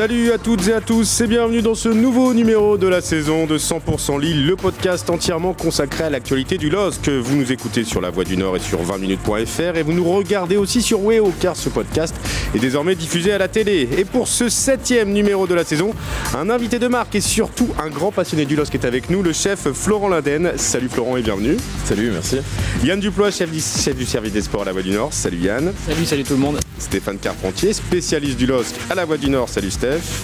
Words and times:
Salut 0.00 0.32
à 0.32 0.38
toutes 0.38 0.66
et 0.66 0.72
à 0.72 0.80
tous 0.80 1.20
et 1.20 1.26
bienvenue 1.26 1.60
dans 1.60 1.74
ce 1.74 1.90
nouveau 1.90 2.32
numéro 2.32 2.78
de 2.78 2.88
la 2.88 3.02
saison 3.02 3.44
de 3.44 3.58
100% 3.58 4.18
Lille, 4.18 4.46
le 4.46 4.56
podcast 4.56 5.10
entièrement 5.10 5.52
consacré 5.52 6.04
à 6.04 6.08
l'actualité 6.08 6.56
du 6.56 6.70
LOSC. 6.70 7.10
Vous 7.10 7.36
nous 7.36 7.52
écoutez 7.52 7.84
sur 7.84 8.00
La 8.00 8.08
Voix 8.08 8.24
du 8.24 8.38
Nord 8.38 8.56
et 8.56 8.60
sur 8.60 8.82
20minutes.fr 8.82 9.76
et 9.76 9.82
vous 9.82 9.92
nous 9.92 10.10
regardez 10.10 10.56
aussi 10.56 10.80
sur 10.80 11.04
Weo 11.04 11.34
car 11.38 11.54
ce 11.54 11.68
podcast 11.68 12.14
est 12.54 12.58
désormais 12.58 12.94
diffusé 12.94 13.30
à 13.32 13.36
la 13.36 13.48
télé. 13.48 13.90
Et 13.98 14.06
pour 14.06 14.26
ce 14.26 14.48
septième 14.48 15.12
numéro 15.12 15.46
de 15.46 15.52
la 15.52 15.64
saison, 15.64 15.92
un 16.34 16.48
invité 16.48 16.78
de 16.78 16.88
marque 16.88 17.14
et 17.16 17.20
surtout 17.20 17.68
un 17.78 17.90
grand 17.90 18.10
passionné 18.10 18.46
du 18.46 18.56
LOSC 18.56 18.76
est 18.76 18.86
avec 18.86 19.10
nous, 19.10 19.22
le 19.22 19.34
chef 19.34 19.70
Florent 19.70 20.08
Linden. 20.08 20.52
Salut 20.56 20.88
Florent 20.88 21.18
et 21.18 21.22
bienvenue. 21.22 21.58
Salut, 21.84 22.10
merci. 22.10 22.38
Yann 22.84 23.00
Duplois, 23.00 23.32
chef 23.32 23.50
du, 23.50 23.60
chef 23.60 23.96
du 23.96 24.06
service 24.06 24.32
des 24.32 24.40
sports 24.40 24.62
à 24.62 24.64
La 24.64 24.72
Voix 24.72 24.80
du 24.80 24.92
Nord. 24.92 25.12
Salut 25.12 25.40
Yann. 25.40 25.74
Salut, 25.86 26.06
salut 26.06 26.24
tout 26.24 26.32
le 26.32 26.40
monde. 26.40 26.58
Stéphane 26.78 27.18
Carpentier, 27.18 27.74
spécialiste 27.74 28.38
du 28.38 28.46
LOSC 28.46 28.74
à 28.88 28.94
La 28.94 29.04
Voix 29.04 29.18
du 29.18 29.28
Nord. 29.28 29.50
Salut 29.50 29.70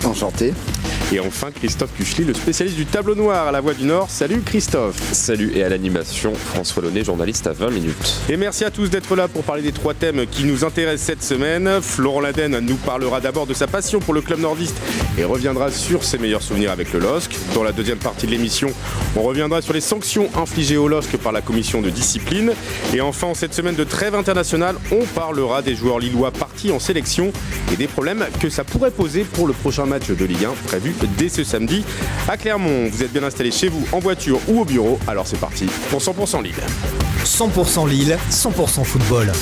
Enchanté. 0.05 0.53
Et 1.13 1.21
enfin 1.21 1.53
Christophe 1.53 1.95
Cuchely, 1.97 2.25
le 2.25 2.35
spécialiste 2.35 2.77
du 2.77 2.85
tableau 2.85 3.15
noir 3.15 3.47
à 3.47 3.53
la 3.53 3.61
Voix 3.61 3.75
du 3.75 3.85
Nord. 3.85 4.11
Salut 4.11 4.41
Christophe. 4.41 4.97
Salut 5.13 5.53
et 5.55 5.63
à 5.63 5.69
l'animation, 5.69 6.35
François 6.35 6.83
Launay, 6.83 7.05
journaliste 7.05 7.47
à 7.47 7.53
20 7.53 7.71
minutes. 7.71 8.21
Et 8.29 8.37
merci 8.37 8.65
à 8.65 8.73
tous 8.73 8.91
d'être 8.91 9.15
là 9.15 9.29
pour 9.29 9.45
parler 9.45 9.63
des 9.63 9.71
trois 9.71 9.95
thèmes 9.95 10.27
qui 10.27 10.43
nous 10.43 10.65
intéressent 10.65 11.07
cette 11.07 11.23
semaine. 11.23 11.81
Florent 11.81 12.21
Laden 12.21 12.59
nous 12.59 12.75
parlera 12.75 13.21
d'abord 13.21 13.47
de 13.47 13.55
sa 13.55 13.69
passion 13.69 14.01
pour 14.01 14.15
le 14.15 14.21
club 14.21 14.41
nordiste 14.41 14.77
et 15.17 15.23
reviendra 15.23 15.71
sur 15.71 16.03
ses 16.03 16.19
meilleurs 16.19 16.43
souvenirs 16.43 16.73
avec 16.73 16.93
le 16.93 16.99
LOSC. 16.99 17.31
Dans 17.55 17.63
la 17.63 17.71
deuxième 17.71 17.99
partie 17.99 18.27
de 18.27 18.33
l'émission, 18.33 18.73
on 19.15 19.23
reviendra 19.23 19.63
sur 19.63 19.75
les 19.75 19.81
sanctions 19.81 20.29
infligées 20.37 20.77
au 20.77 20.89
LOSC 20.89 21.17
par 21.19 21.31
la 21.31 21.41
commission 21.41 21.83
de 21.83 21.91
discipline. 21.91 22.53
Et 22.93 23.01
enfin, 23.01 23.29
en 23.29 23.35
cette 23.35 23.55
semaine 23.55 23.77
de 23.77 23.85
trêve 23.85 24.17
internationale, 24.17 24.75
on 24.91 25.05
parlera 25.05 25.63
des 25.63 25.77
joueurs 25.77 26.01
lillois 26.01 26.33
partis 26.33 26.73
en 26.73 26.81
sélection 26.81 27.33
et 27.73 27.77
des 27.77 27.87
problèmes 27.87 28.25
que 28.41 28.51
ça 28.51 28.65
pourrait 28.65 28.91
poser 28.91 29.23
pour 29.23 29.46
le 29.47 29.53
prochain 29.53 29.87
match 29.87 30.09
de 30.09 30.25
Ligue 30.25 30.45
1 30.45 30.51
prévu 30.67 30.95
dès 31.17 31.29
ce 31.29 31.45
samedi 31.45 31.85
à 32.29 32.37
Clermont. 32.37 32.89
Vous 32.91 33.03
êtes 33.03 33.13
bien 33.13 33.23
installé 33.23 33.51
chez 33.51 33.69
vous, 33.69 33.87
en 33.93 33.99
voiture 33.99 34.41
ou 34.49 34.61
au 34.61 34.65
bureau, 34.65 34.99
alors 35.07 35.27
c'est 35.27 35.41
parti 35.41 35.67
pour 35.91 36.01
100% 36.01 36.43
Lille. 36.43 36.55
100% 37.25 37.89
Lille, 37.89 38.19
100% 38.31 38.85
football. 38.85 39.33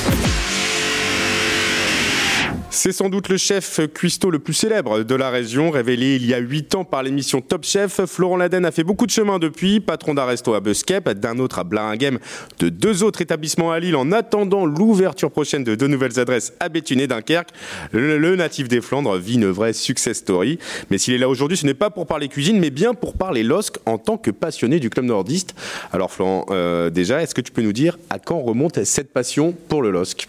C'est 2.84 2.92
sans 2.92 3.08
doute 3.08 3.30
le 3.30 3.38
chef 3.38 3.80
cuistot 3.94 4.30
le 4.30 4.38
plus 4.38 4.52
célèbre 4.52 5.04
de 5.04 5.14
la 5.14 5.30
région, 5.30 5.70
révélé 5.70 6.16
il 6.16 6.26
y 6.26 6.34
a 6.34 6.38
8 6.38 6.74
ans 6.74 6.84
par 6.84 7.02
l'émission 7.02 7.40
Top 7.40 7.64
Chef. 7.64 8.04
Florent 8.04 8.36
Laden 8.36 8.66
a 8.66 8.72
fait 8.72 8.84
beaucoup 8.84 9.06
de 9.06 9.10
chemin 9.10 9.38
depuis, 9.38 9.80
patron 9.80 10.12
d'un 10.12 10.26
resto 10.26 10.52
à 10.52 10.60
Buskep, 10.60 11.08
d'un 11.08 11.38
autre 11.38 11.58
à 11.58 11.64
Blaringhem, 11.64 12.18
de 12.58 12.68
deux 12.68 13.02
autres 13.02 13.22
établissements 13.22 13.72
à 13.72 13.80
Lille 13.80 13.96
en 13.96 14.12
attendant 14.12 14.66
l'ouverture 14.66 15.30
prochaine 15.30 15.64
de 15.64 15.74
deux 15.74 15.86
nouvelles 15.86 16.20
adresses 16.20 16.52
à 16.60 16.68
Béthune 16.68 17.00
et 17.00 17.06
Dunkerque. 17.06 17.48
Le, 17.92 18.18
le 18.18 18.36
natif 18.36 18.68
des 18.68 18.82
Flandres 18.82 19.16
vit 19.16 19.36
une 19.36 19.48
vraie 19.48 19.72
success 19.72 20.18
story. 20.18 20.58
Mais 20.90 20.98
s'il 20.98 21.14
est 21.14 21.18
là 21.18 21.30
aujourd'hui, 21.30 21.56
ce 21.56 21.64
n'est 21.64 21.72
pas 21.72 21.88
pour 21.88 22.06
parler 22.06 22.28
cuisine, 22.28 22.60
mais 22.60 22.68
bien 22.68 22.92
pour 22.92 23.14
parler 23.14 23.44
LOSC 23.44 23.76
en 23.86 23.96
tant 23.96 24.18
que 24.18 24.30
passionné 24.30 24.78
du 24.78 24.90
club 24.90 25.06
nordiste. 25.06 25.54
Alors 25.90 26.12
Florent, 26.12 26.44
euh, 26.50 26.90
déjà, 26.90 27.22
est-ce 27.22 27.34
que 27.34 27.40
tu 27.40 27.50
peux 27.50 27.62
nous 27.62 27.72
dire 27.72 27.96
à 28.10 28.18
quand 28.18 28.42
remonte 28.42 28.84
cette 28.84 29.10
passion 29.10 29.54
pour 29.70 29.80
le 29.80 29.90
LOSC? 29.90 30.28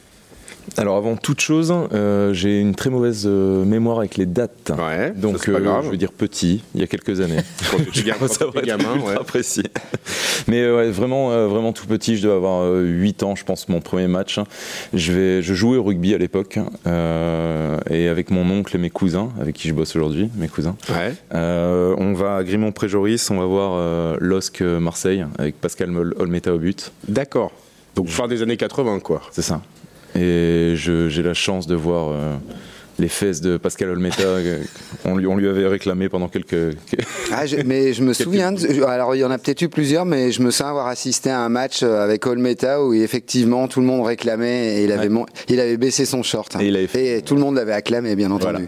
Alors 0.77 0.97
avant 0.97 1.15
toute 1.15 1.39
chose, 1.39 1.73
euh, 1.93 2.33
j'ai 2.33 2.59
une 2.59 2.75
très 2.75 2.89
mauvaise 2.89 3.23
euh, 3.25 3.63
mémoire 3.63 3.99
avec 3.99 4.17
les 4.17 4.25
dates. 4.25 4.71
Ouais, 4.77 5.11
Donc 5.11 5.37
ça, 5.39 5.51
pas 5.51 5.59
euh, 5.59 5.61
grave. 5.61 5.85
je 5.85 5.91
veux 5.91 5.97
dire 5.97 6.11
petit, 6.11 6.63
il 6.73 6.81
y 6.81 6.83
a 6.83 6.87
quelques 6.87 7.21
années. 7.21 7.39
Quand 7.71 7.77
tu 7.91 8.07
es 8.09 8.13
Ça 8.27 8.47
va 8.47 8.61
gamin, 8.61 8.99
ouais. 8.99 9.15
précis. 9.25 9.63
Mais 10.47 10.69
ouais, 10.69 10.89
vraiment, 10.89 11.47
vraiment 11.47 11.71
tout 11.71 11.85
petit, 11.87 12.17
je 12.17 12.23
dois 12.23 12.35
avoir 12.35 12.63
euh, 12.63 12.83
8 12.83 13.23
ans, 13.23 13.35
je 13.35 13.45
pense, 13.45 13.69
mon 13.69 13.79
premier 13.79 14.07
match. 14.07 14.39
Je, 14.93 15.13
vais, 15.13 15.41
je 15.41 15.53
jouais 15.53 15.77
au 15.77 15.83
rugby 15.83 16.13
à 16.13 16.17
l'époque, 16.17 16.59
et 16.87 18.07
avec 18.07 18.31
mon 18.31 18.49
oncle 18.49 18.75
et 18.75 18.79
mes 18.79 18.89
cousins, 18.89 19.29
avec 19.39 19.55
qui 19.55 19.67
je 19.69 19.73
bosse 19.73 19.95
aujourd'hui, 19.95 20.29
mes 20.35 20.47
cousins. 20.47 20.75
Ouais. 20.89 21.13
On 21.31 22.13
va 22.13 22.37
à 22.37 22.43
Grimont-Préjoris, 22.43 23.29
on 23.31 23.37
va 23.37 23.45
voir 23.45 24.17
LOSC 24.19 24.61
Marseille, 24.61 25.25
avec 25.37 25.59
Pascal 25.59 25.95
Olmeta 26.17 26.53
au 26.53 26.57
but. 26.57 26.91
D'accord. 27.07 27.51
Donc 27.95 28.09
fin 28.09 28.27
des 28.27 28.41
années 28.41 28.57
80, 28.57 28.99
quoi. 28.99 29.21
C'est 29.31 29.41
ça. 29.41 29.61
Et 30.15 30.73
j'ai 30.75 31.23
la 31.23 31.33
chance 31.33 31.67
de 31.67 31.75
voir 31.75 32.09
euh, 32.11 32.37
les 32.99 33.07
fesses 33.07 33.41
de 33.41 33.57
Pascal 33.57 33.89
Olmeta. 33.89 34.23
euh, 34.23 34.59
on, 35.03 35.17
lui, 35.17 35.27
on 35.27 35.35
lui 35.35 35.47
avait 35.47 35.67
réclamé 35.67 36.07
pendant 36.09 36.27
quelques. 36.29 36.75
Ah, 37.31 37.45
je- 37.45 37.57
mais 37.65 37.93
je 37.93 38.03
me 38.03 38.13
souviens, 38.13 38.51
de- 38.51 38.83
alors 38.83 39.15
il 39.15 39.19
y 39.19 39.23
en 39.23 39.31
a 39.31 39.37
peut-être 39.37 39.61
eu 39.61 39.69
plusieurs, 39.69 40.05
mais 40.05 40.31
je 40.31 40.41
me 40.41 40.51
souviens 40.51 40.69
avoir 40.69 40.87
assisté 40.87 41.29
à 41.29 41.39
un 41.41 41.49
match 41.49 41.83
euh, 41.83 42.01
avec 42.03 42.25
Olmeta 42.25 42.83
où 42.83 42.93
effectivement 42.93 43.67
tout 43.67 43.79
le 43.81 43.85
monde 43.85 44.05
réclamait 44.05 44.77
et 44.77 44.83
il 44.85 44.91
avait, 44.91 45.03
Ouais. 45.03 45.09
mon- 45.09 45.25
il 45.49 45.59
avait 45.59 45.77
baissé 45.77 46.05
son 46.05 46.23
short. 46.23 46.55
hein. 46.55 46.59
Et 46.61 46.67
il 46.67 46.75
avait 46.77 46.87
fait- 46.87 47.17
Et 47.17 47.21
tout 47.21 47.35
le 47.35 47.41
monde 47.41 47.55
l'avait 47.55 47.73
acclamé, 47.73 48.15
bien 48.15 48.31
entendu. 48.31 48.67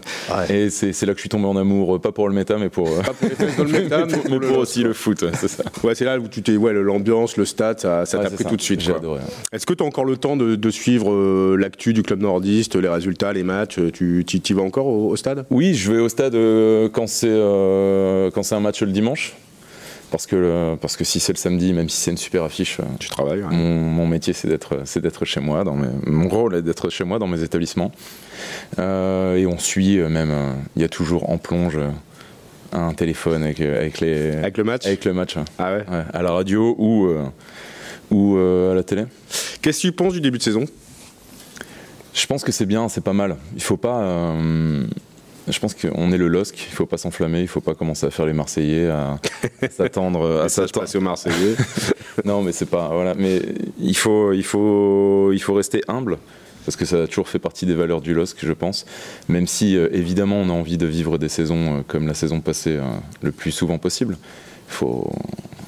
Et 0.50 0.70
c'est 0.70 1.06
là 1.06 1.12
que 1.12 1.18
je 1.18 1.22
suis 1.22 1.28
tombé 1.28 1.46
en 1.46 1.56
amour, 1.56 1.96
euh, 1.96 1.98
pas 1.98 2.12
pour 2.12 2.24
Olmeta, 2.24 2.56
mais 2.58 2.68
pour. 2.68 2.88
Pas 3.02 3.12
pour 3.14 3.28
les 3.28 3.34
fesses 3.34 3.56
d'Olmeta, 3.56 3.98
mais 4.06 4.12
pour, 4.18 4.30
mais 4.30 4.40
pour 4.46 4.58
aussi 4.58 4.82
le 4.82 4.92
foot, 4.92 5.22
ouais, 5.22 5.30
c'est 5.38 5.48
ça. 5.48 5.64
Ouais, 5.82 5.94
c'est 5.94 6.04
là 6.04 6.18
où 6.18 6.28
tu 6.28 6.42
t'es, 6.42 6.56
ouais, 6.56 6.72
l'ambiance, 6.74 7.36
le 7.36 7.44
stade, 7.44 7.80
ça, 7.80 8.04
ça 8.06 8.18
Ouais, 8.18 8.24
t'a 8.24 8.28
c'est 8.30 8.34
pris 8.36 8.44
ça. 8.44 8.50
tout 8.50 8.56
de 8.56 8.62
suite. 8.62 8.80
J'ai 8.80 8.94
adoré. 8.94 9.20
Est-ce 9.52 9.64
que 9.66 9.72
tu 9.74 9.82
as 9.82 9.86
encore 9.86 10.04
le 10.04 10.16
temps 10.16 10.36
de, 10.36 10.54
de 10.56 10.70
suivre 10.70 11.12
euh, 11.12 11.56
l'actu 11.58 11.92
du 11.92 12.02
club 12.02 12.20
nordiste, 12.20 12.76
les 12.76 12.88
résultats, 12.88 13.32
les 13.32 13.42
matchs 13.42 13.78
Tu 13.92 14.17
tu- 14.24 14.40
tu 14.40 14.54
vas 14.54 14.62
encore 14.62 14.86
au, 14.86 15.10
au 15.10 15.16
stade? 15.16 15.44
Oui, 15.50 15.74
je 15.74 15.92
vais 15.92 16.00
au 16.00 16.08
stade 16.08 16.34
euh, 16.34 16.88
quand 16.88 17.06
c'est 17.08 17.28
euh, 17.30 18.30
quand 18.30 18.42
c'est 18.42 18.54
un 18.54 18.60
match 18.60 18.82
le 18.82 18.92
dimanche. 18.92 19.34
Parce 20.10 20.26
que, 20.26 20.36
le- 20.36 20.76
parce 20.80 20.96
que 20.96 21.04
si 21.04 21.20
c'est 21.20 21.34
le 21.34 21.38
samedi, 21.38 21.74
même 21.74 21.90
si 21.90 21.98
c'est 22.00 22.10
une 22.10 22.16
super 22.16 22.42
affiche, 22.42 22.80
euh, 22.80 22.84
Tu 22.98 23.10
travailles 23.10 23.42
ouais. 23.42 23.54
Mon, 23.54 23.74
mon 23.82 24.06
métier, 24.06 24.32
c'est 24.32 24.48
d'être, 24.48 24.80
c'est 24.86 25.00
d'être 25.02 25.26
chez 25.26 25.40
moi. 25.40 25.64
Dans 25.64 25.74
mes- 25.74 25.88
mon 26.06 26.30
rôle 26.30 26.54
est 26.54 26.62
d'être 26.62 26.88
chez 26.88 27.04
moi 27.04 27.18
dans 27.18 27.26
mes 27.26 27.42
établissements. 27.42 27.92
Euh, 28.78 29.36
et 29.36 29.46
on 29.46 29.58
suit 29.58 29.98
même. 29.98 30.30
euh, 30.30 30.52
Il 30.76 30.82
y 30.82 30.84
a 30.86 30.88
toujours 30.88 31.28
en 31.28 31.36
plonge 31.36 31.78
un 32.72 32.94
téléphone 32.94 33.42
avec, 33.42 33.60
avec 33.60 34.00
les, 34.00 34.30
Avec 34.36 34.56
le 34.56 34.64
match? 34.64 34.86
avec 34.86 35.04
le 35.04 35.12
match. 35.12 35.36
Ah 35.58 35.74
ouais? 35.74 35.84
Ouais, 35.90 36.02
à 36.12 36.22
la 36.22 36.30
radio 36.32 36.74
ou 36.78 37.06
euh, 37.08 37.24
ou 38.10 38.38
à 38.38 38.74
la 38.74 38.82
télé. 38.82 39.04
Qu'est-ce 39.60 39.82
que 39.82 39.88
tu 39.88 39.92
penses 39.92 40.14
du 40.14 40.22
début 40.22 40.38
de 40.38 40.42
saison? 40.42 40.64
Je 42.14 42.26
pense 42.26 42.42
que 42.44 42.52
c'est 42.52 42.66
bien, 42.66 42.88
c'est 42.88 43.02
pas 43.04 43.12
mal. 43.12 43.36
Il 43.54 43.62
faut 43.62 43.76
pas. 43.76 44.00
euh, 44.02 44.84
je 45.46 45.58
pense 45.60 45.74
qu'on 45.74 46.12
est 46.12 46.18
le 46.18 46.28
LOSC, 46.28 46.54
il 46.70 46.74
faut 46.74 46.84
pas 46.86 46.98
s'enflammer, 46.98 47.40
il 47.40 47.48
faut 47.48 47.60
pas 47.62 47.74
commencer 47.74 48.04
à 48.06 48.10
faire 48.10 48.26
les 48.26 48.32
Marseillais, 48.34 48.88
à 48.88 49.18
s'attendre 49.70 50.40
à 50.42 50.48
s'attendre- 50.48 50.80
passe 50.80 50.94
au 50.96 51.00
Marseillais. 51.00 51.54
Non, 52.24 52.42
mais 52.42 52.50
c'est 52.50 52.66
pas 52.66 52.88
voilà. 52.92 53.14
Mais 53.14 53.40
il 53.80 53.96
faut, 53.96 54.32
il 54.32 54.42
faut, 54.42 55.30
il 55.32 55.38
faut 55.38 55.54
rester 55.54 55.82
humble 55.86 56.18
parce 56.64 56.74
que 56.76 56.84
ça 56.84 57.04
a 57.04 57.06
toujours 57.06 57.28
fait 57.28 57.38
partie 57.38 57.64
des 57.64 57.74
valeurs 57.76 58.00
du 58.00 58.12
LOSC, 58.12 58.38
je 58.44 58.52
pense. 58.52 58.84
Même 59.28 59.46
si 59.46 59.76
euh, 59.76 59.88
évidemment 59.92 60.36
on 60.40 60.48
a 60.50 60.52
envie 60.52 60.78
de 60.78 60.86
vivre 60.86 61.16
des 61.16 61.28
saisons 61.28 61.78
euh, 61.78 61.82
comme 61.86 62.08
la 62.08 62.14
saison 62.14 62.40
passée 62.40 62.74
euh, 62.76 62.82
le 63.22 63.30
plus 63.30 63.52
souvent 63.52 63.78
possible. 63.78 64.18
Il 64.68 64.72
faut, 64.74 65.08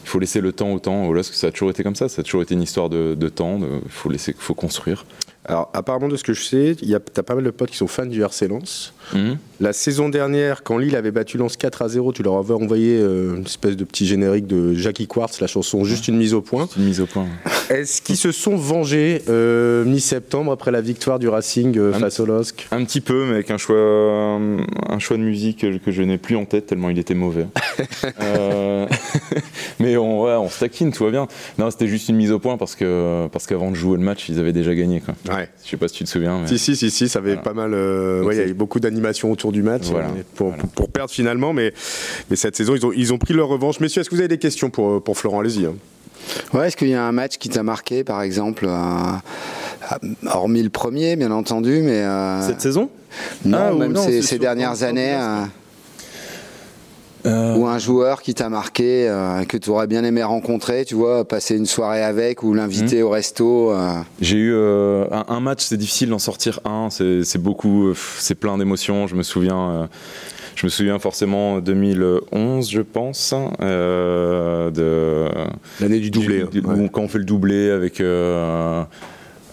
il 0.05 0.09
faut 0.09 0.19
laisser 0.19 0.41
le 0.41 0.53
temps 0.53 0.73
au 0.73 0.81
temps. 0.81 1.05
Au 1.07 1.13
LOSC, 1.13 1.33
ça 1.35 1.47
a 1.47 1.51
toujours 1.53 1.71
été 1.71 1.85
comme 1.85 1.95
ça. 1.95 2.09
Ça 2.09 2.21
a 2.21 2.25
toujours 2.25 2.43
été 2.43 2.55
une 2.55 2.63
histoire 2.63 2.89
de, 2.91 3.15
de 3.15 3.29
temps. 3.29 3.61
Il 3.85 3.91
faut 3.91 4.11
laisser, 4.11 4.35
faut 4.37 4.55
construire. 4.55 5.07
Alors, 5.47 5.71
apparemment, 5.73 6.09
de 6.09 6.17
ce 6.17 6.23
que 6.23 6.35
je 6.35 6.43
sais, 6.45 6.77
il 6.83 6.89
y 6.89 6.95
a- 6.95 7.01
t'as 7.01 7.23
pas 7.23 7.35
mal 7.35 7.43
de 7.45 7.51
potes 7.51 7.71
qui 7.71 7.77
sont 7.77 7.87
fans 7.87 8.05
du 8.07 8.23
RC 8.23 8.47
Lens. 8.49 8.93
Mhm. 9.15 9.39
La 9.61 9.73
saison 9.73 10.09
dernière, 10.11 10.63
quand 10.63 10.77
Lille 10.79 10.95
avait 10.97 11.11
battu 11.11 11.39
Lens 11.39 11.57
4 11.57 11.83
à 11.83 11.89
0, 11.89 12.13
tu 12.13 12.23
leur 12.23 12.37
avais 12.37 12.53
envoyé 12.55 12.99
euh, 13.01 13.37
une 13.37 13.45
espèce 13.45 13.77
de 13.77 13.85
petit 13.85 14.07
générique 14.07 14.47
de 14.47 14.75
Jackie 14.75 15.07
Quartz, 15.07 15.41
la 15.41 15.47
chanson 15.47 15.83
Juste 15.85 16.09
une 16.09 16.17
mise 16.19 16.35
au 16.35 16.43
point. 16.43 16.69
Une 16.77 16.85
mise 16.85 17.01
au 17.01 17.07
point. 17.07 17.27
Est-ce 17.71 18.03
qu'ils 18.03 18.17
se 18.19 18.33
sont 18.33 18.57
vengés 18.57 19.23
euh, 19.29 19.85
mi-septembre 19.85 20.53
après 20.53 20.71
la 20.71 20.81
victoire 20.83 21.19
du 21.19 21.29
Racing 21.29 21.77
euh, 21.79 21.93
face 21.95 22.21
au 22.21 22.27
LOSC 22.27 22.69
Un 22.71 22.85
petit 22.85 23.01
peu, 23.01 23.25
mais 23.25 23.33
avec 23.35 23.51
un 23.51 23.59
choix, 23.59 23.77
un 23.79 24.99
choix 24.99 25.17
de 25.17 25.23
musique 25.23 25.61
que, 25.61 25.79
que 25.79 25.91
je 25.91 26.03
n'ai 26.03 26.19
plus 26.19 26.37
en 26.37 26.45
tête 26.45 26.67
tellement 26.67 26.91
il 26.91 26.99
était 26.99 27.15
mauvais. 27.15 27.47
Mais 29.81 29.97
on, 29.97 30.23
ouais, 30.25 30.33
on 30.33 30.49
se 30.49 30.61
taquine, 30.61 30.93
tout 30.93 31.05
va 31.05 31.11
bien. 31.11 31.27
Non, 31.59 31.71
c'était 31.71 31.89
juste 31.89 32.09
une 32.09 32.17
mise 32.17 32.33
au 32.33 32.39
point 32.39 32.57
parce 32.57 32.75
que 32.75 33.29
parce 33.33 33.47
qu'avant 33.47 33.71
de 33.71 33.77
jouer 33.77 33.97
le 33.97 34.03
match, 34.05 34.29
ils 34.29 34.39
avaient 34.39 34.53
déjà 34.53 34.75
gagné. 34.75 35.01
Quoi. 35.01 35.15
Ouais. 35.35 35.49
Je 35.65 35.71
sais 35.71 35.77
pas 35.77 35.89
si 35.89 35.95
tu 35.95 36.05
te 36.05 36.09
souviens. 36.09 36.41
Mais... 36.41 36.47
Si, 36.49 36.59
si, 36.59 36.77
si, 36.77 36.91
si, 36.91 37.09
ça 37.09 37.19
avait 37.19 37.31
Voilà. 37.35 37.43
pas 37.43 37.55
mal. 37.55 37.73
euh, 37.75 38.23
ouais, 38.25 38.37
il 38.37 38.39
y 38.39 38.43
a 38.43 38.47
eu 38.47 38.55
beaucoup 38.55 38.81
d'animation 38.81 39.31
autour 39.31 39.53
du 39.53 39.63
match 39.63 39.85
Voilà. 39.91 40.09
pour, 40.35 40.49
Voilà. 40.49 40.63
pour- 40.63 40.71
pour 40.73 40.89
perdre 40.91 41.11
finalement. 41.11 41.53
Mais, 41.53 41.73
mais 42.31 42.37
cette 42.37 42.57
saison, 42.57 42.75
ils 42.75 42.85
ont, 42.87 42.93
ils 42.95 43.13
ont 43.13 43.19
pris 43.19 43.35
leur 43.35 43.49
revanche. 43.49 43.81
Messieurs, 43.81 44.01
est-ce 44.01 44.11
que 44.11 44.15
vous 44.15 44.21
avez 44.21 44.29
des 44.29 44.39
questions 44.39 44.71
pour, 44.71 45.03
pour 45.03 45.17
Florent? 45.19 45.41
Allez-y. 45.41 45.67
hein. 45.67 45.75
Ouais, 46.53 46.69
est-ce 46.69 46.77
qu'il 46.77 46.89
y 46.89 46.95
a 46.95 47.03
un 47.03 47.13
match 47.13 47.39
qui 47.39 47.49
t'a 47.49 47.63
marqué, 47.63 48.05
par 48.05 48.21
exemple, 48.23 48.67
euh, 48.69 49.97
hormis 50.27 50.63
le 50.63 50.69
premier, 50.71 51.17
bien 51.17 51.31
entendu, 51.31 51.81
mais 51.83 52.03
euh, 52.03 52.47
Cette 52.47 52.61
saison? 52.61 52.91
Non, 53.45 53.59
Ah, 53.59 53.75
ou 53.75 53.79
même 53.79 53.93
non, 53.93 54.03
ces, 54.23 54.39
dernières 54.39 54.83
années. 54.83 55.15
euh, 55.15 55.45
euh... 57.27 57.57
Ou 57.57 57.67
un 57.67 57.79
joueur 57.79 58.23
qui 58.23 58.35
t'a 58.35 58.49
marqué, 58.49 59.09
euh, 59.09 59.45
que 59.45 59.57
tu 59.57 59.71
aurais 59.71 59.87
bien 59.87 60.05
aimé 60.05 60.23
rencontrer, 60.23 60.85
tu 60.85 60.95
vois, 60.95 61.27
passer 61.27 61.57
une 61.57 61.67
soirée 61.67 62.03
avec 62.03 62.43
ou 62.43 62.55
l'inviter 62.55 63.03
mmh. 63.03 63.07
au 63.07 63.11
resto 63.11 63.73
euh... 63.73 63.93
J'ai 64.21 64.39
eu 64.39 64.55
un, 64.55 65.25
un, 65.29 65.41
match, 65.41 65.65
c'est 65.65 65.77
difficile 65.77 66.11
d'en 66.11 66.19
sortir 66.19 66.61
un, 66.65 66.89
c'est 66.91 67.39
beaucoup, 67.39 67.93
c'est 68.19 68.35
plein 68.35 68.57
d'émotions. 68.59 69.07
Je 69.07 69.15
me 69.15 69.23
souviens 69.23 69.89
je 70.61 70.67
me 70.67 70.71
souviens 70.71 70.99
forcément 70.99 71.59
2011, 71.61 72.71
je 72.71 72.83
pense, 72.83 73.35
euh, 73.63 74.71
de 74.71 75.27
l'année 75.81 76.01
du 76.01 76.11
doublé, 76.11 76.45
du, 76.53 76.61
ouais. 76.61 76.91
quand 76.93 77.01
on 77.01 77.09
fait 77.09 77.19
le 77.19 77.25
doublé 77.25 77.71
avec. 77.71 78.03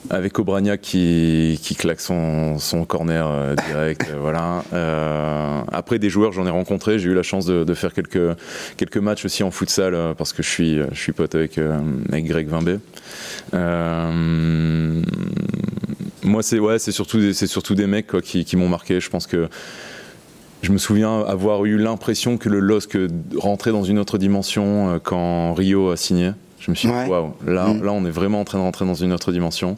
Avec 0.09 0.39
Obrania 0.39 0.77
qui, 0.77 1.59
claque 1.77 1.99
son, 1.99 2.57
son 2.59 2.85
corner 2.85 3.27
euh, 3.27 3.55
direct. 3.67 4.07
euh, 4.09 4.17
voilà. 4.19 4.63
Euh, 4.73 5.61
après, 5.71 5.99
des 5.99 6.09
joueurs, 6.09 6.31
j'en 6.31 6.45
ai 6.47 6.49
rencontré. 6.49 6.97
J'ai 6.97 7.09
eu 7.09 7.13
la 7.13 7.23
chance 7.23 7.45
de, 7.45 7.73
faire 7.73 7.93
quelques, 7.93 8.37
quelques 8.77 8.97
matchs 8.97 9.25
aussi 9.25 9.43
en 9.43 9.51
futsal 9.51 10.15
parce 10.17 10.33
que 10.33 10.41
je 10.43 10.49
suis, 10.49 10.79
je 10.91 10.99
suis 10.99 11.11
pote 11.11 11.35
avec, 11.35 11.57
avec 11.57 12.25
Greg 12.25 12.47
Vimbé. 12.47 12.79
moi, 16.23 16.43
c'est 16.43 16.59
ouais, 16.59 16.79
surtout, 16.79 17.19
des, 17.19 17.33
surtout 17.33 17.75
des 17.75 17.87
mecs 17.87 18.21
qui, 18.21 18.45
qui 18.45 18.55
m'ont 18.55 18.69
marqué. 18.69 18.99
Je 18.99 19.09
pense 19.09 19.27
que 19.27 19.49
je 20.61 20.71
me 20.71 20.77
souviens 20.77 21.21
avoir 21.21 21.65
eu 21.65 21.77
l'impression 21.77 22.37
que 22.37 22.49
le 22.49 22.59
LOSC 22.59 22.97
rentrait 23.37 23.71
dans 23.71 23.83
une 23.83 23.99
autre 23.99 24.17
dimension 24.17 24.99
quand 25.03 25.53
Rio 25.53 25.89
a 25.89 25.97
signé. 25.97 26.31
Je 26.67 26.71
me 26.71 26.75
suis 26.75 26.87
dit, 26.89 26.93
Ouais. 26.93 27.07
waouh, 27.07 27.31
là, 27.47 27.67
Mm. 27.67 27.83
là, 27.83 27.91
on 27.93 28.05
est 28.05 28.11
vraiment 28.11 28.41
en 28.41 28.43
train 28.43 28.57
de 28.59 28.63
rentrer 28.63 28.85
dans 28.85 28.93
une 28.93 29.13
autre 29.13 29.31
dimension. 29.31 29.77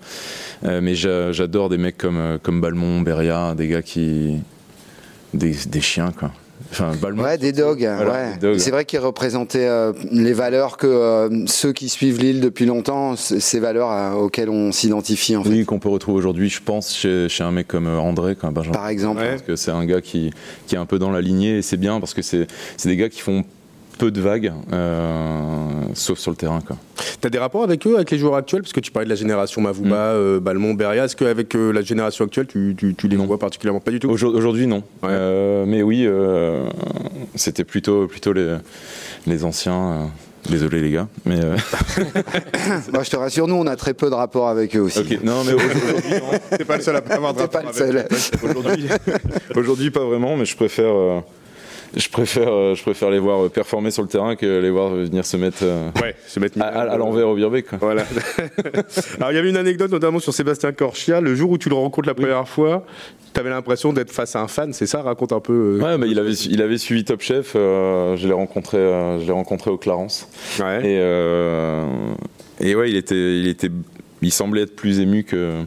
Euh, 0.66 0.82
mais 0.82 0.96
j'a- 0.96 1.32
j'adore 1.32 1.70
des 1.70 1.78
mecs 1.78 1.98
comme, 1.98 2.18
euh, 2.18 2.38
comme 2.42 2.60
Balmont, 2.62 3.02
Beria, 3.02 3.54
des 3.56 3.68
gars 3.68 3.82
qui. 3.82 4.38
des, 5.36 5.56
des 5.70 5.82
chiens, 5.82 6.12
quoi. 6.18 6.32
Enfin, 6.72 6.92
Balmont. 7.00 7.24
Ouais, 7.24 7.38
des 7.38 7.52
dogs. 7.52 7.80
Voilà, 7.96 8.12
ouais. 8.12 8.38
dogs. 8.42 8.58
C'est 8.58 8.72
vrai 8.72 8.84
qu'ils 8.84 9.00
représentaient 9.00 9.68
euh, 9.68 9.94
les 10.12 10.34
valeurs 10.34 10.76
que 10.78 10.88
euh, 10.88 11.46
ceux 11.46 11.72
qui 11.72 11.88
suivent 11.88 12.20
l'île 12.20 12.42
depuis 12.42 12.66
longtemps, 12.66 13.16
ces 13.16 13.60
valeurs 13.60 13.92
euh, 13.92 14.12
auxquelles 14.14 14.50
on 14.50 14.72
s'identifie 14.72 15.36
en 15.38 15.44
fait. 15.44 15.50
Oui, 15.50 15.66
qu'on 15.66 15.78
peut 15.80 15.88
retrouver 15.90 16.18
aujourd'hui, 16.18 16.50
je 16.50 16.62
pense, 16.62 16.94
chez, 16.96 17.30
chez 17.30 17.44
un 17.44 17.52
mec 17.52 17.68
comme 17.68 17.88
André, 17.88 18.36
comme 18.36 18.52
Benjamin. 18.54 18.74
Par 18.74 18.88
exemple. 18.90 19.22
Ouais. 19.22 19.30
Parce 19.30 19.42
que 19.44 19.56
c'est 19.56 19.72
un 19.72 19.86
gars 19.86 20.02
qui, 20.02 20.32
qui 20.68 20.76
est 20.76 20.80
un 20.80 20.86
peu 20.88 20.98
dans 21.00 21.12
la 21.12 21.22
lignée 21.22 21.60
et 21.60 21.62
c'est 21.62 21.78
bien 21.78 22.00
parce 22.00 22.14
que 22.16 22.22
c'est 22.24 22.48
c'est 22.76 22.90
des 22.90 22.98
gars 22.98 23.10
qui 23.10 23.22
font 23.22 23.46
peu 24.00 24.10
de 24.12 24.22
vagues, 24.22 24.52
euh, 24.74 25.68
sauf 25.94 26.18
sur 26.18 26.32
le 26.32 26.38
terrain. 26.38 26.62
Quoi. 26.66 26.78
T'as 27.22 27.30
des 27.30 27.38
rapports 27.38 27.64
avec 27.64 27.86
eux, 27.86 27.96
avec 27.96 28.10
les 28.12 28.18
joueurs 28.18 28.36
actuels? 28.36 28.62
Parce 28.62 28.74
que 28.74 28.80
tu 28.80 28.92
parlais 28.92 29.06
de 29.06 29.10
la 29.10 29.16
génération 29.16 29.62
Mavouba, 29.62 29.90
Mm. 29.90 30.16
euh, 30.18 30.40
Balmont, 30.40 30.74
Beria. 30.74 31.06
Est-ce 31.06 31.16
qu'avec 31.16 31.54
euh, 31.56 31.72
la 31.72 31.82
génération 31.82 32.26
actuelle, 32.26 32.48
tu, 32.48 32.76
tu- 32.78 32.96
tu 32.96 33.08
les 33.08 33.18
Non. 33.18 33.26
vois 33.26 33.38
particulièrement? 33.38 33.80
Pas 33.82 33.92
du 33.92 34.00
tout 34.00 34.10
Aujourd- 34.10 34.34
Aujourd'hui, 34.34 34.66
non. 34.68 34.78
Ouais. 35.04 35.10
Euh, 35.12 35.66
mais 35.68 35.84
oui, 35.84 36.06
euh, 36.08 36.68
c'était 37.36 37.64
plutôt, 37.66 38.08
plutôt 38.08 38.34
les, 38.34 38.58
les 39.28 39.44
anciens. 39.44 39.92
euh, 39.92 40.06
désolé 40.50 40.80
les 40.82 40.92
gars. 40.92 41.08
Mais, 41.26 41.44
euh, 41.44 41.58
Moi, 42.94 43.04
je 43.04 43.10
te 43.10 43.18
rassure, 43.18 43.48
nous, 43.48 43.56
on 43.56 43.68
a 43.68 43.76
très 43.76 43.94
peu 43.94 44.10
de 44.10 44.16
rapports 44.16 44.48
avec 44.48 44.76
eux 44.76 44.80
aussi. 44.80 45.00
ok, 45.00 45.20
non, 45.24 45.44
mais 45.46 45.54
aujourd'hui. 45.54 45.82
T'es 46.58 46.64
pas 46.66 46.78
le 46.78 46.84
seul 46.84 46.96
à 46.96 47.02
pas 47.02 47.16
avoir 47.16 47.34
de 47.34 47.46
pas 47.46 47.60
rapport 47.62 47.82
avec. 47.82 48.08
Aujourd'hui, 48.44 48.88
aujourd'hui, 49.56 49.92
pas 49.92 50.06
vraiment, 50.06 50.38
mais 50.38 50.46
je 50.46 50.56
préfère, 50.56 50.90
euh, 50.96 51.20
je 51.96 52.10
préfère, 52.10 52.50
euh, 52.52 52.76
je 52.76 52.82
préfère 52.84 53.10
les 53.10 53.20
voir 53.20 53.50
performer 53.50 53.92
sur 53.92 54.04
le 54.04 54.08
terrain 54.10 54.36
que 54.36 54.46
les 54.60 54.70
voir 54.70 54.90
venir 54.92 55.26
se 55.26 55.38
mettre 55.38 55.58
euh, 55.64 55.90
Ouais, 56.02 56.16
se 56.28 56.40
mettre 56.40 56.62
à, 56.62 56.66
à- 56.66 56.92
à 56.92 56.98
l'envers 56.98 57.28
au 57.30 57.36
Birbeck. 57.36 57.66
Voilà. 57.82 58.04
Alors 59.18 59.32
il 59.32 59.36
y 59.36 59.38
avait 59.38 59.50
une 59.50 59.58
anecdote 59.58 59.92
notamment 59.92 60.20
sur 60.20 60.34
Sébastien 60.34 60.72
Corchia. 60.72 61.22
Le 61.22 61.36
jour 61.36 61.52
où 61.52 61.58
tu 61.58 61.70
le 61.70 61.76
rencontres 61.76 62.08
la 62.08 62.14
première 62.14 62.48
fois, 62.48 62.86
tu 63.34 63.40
avais 63.40 63.50
l'impression 63.50 63.94
d'être 63.94 64.12
face 64.12 64.36
à 64.36 64.42
un 64.42 64.48
fan, 64.48 64.74
c'est 64.74 64.86
ça? 64.88 65.02
Raconte 65.02 65.32
un 65.34 65.40
peu. 65.40 65.80
euh, 65.82 65.98
Ouais, 65.98 66.08
il, 66.10 66.20
avait, 66.20 66.34
su- 66.36 66.50
il 66.52 66.62
avait 66.62 66.78
suivi 66.78 67.04
Top 67.04 67.22
Chef. 67.22 67.54
euh, 67.56 68.16
je 68.18 68.28
l'ai 68.28 68.34
rencontré, 68.34 68.78
euh, 68.78 69.20
je 69.20 69.26
l'ai 69.26 69.32
rencontré 69.32 69.72
au 69.72 69.78
Clarence. 69.78 70.30
Ouais. 70.60 70.80
Et, 70.80 70.98
euh, 71.00 71.86
et 72.60 72.76
ouais, 72.76 72.90
il 72.90 72.96
était, 72.96 73.40
il 73.40 73.48
était, 73.48 73.70
il 74.22 74.32
semblait 74.32 74.62
être 74.64 74.76
plus 74.76 75.00
ému 75.00 75.24
que 75.24 75.64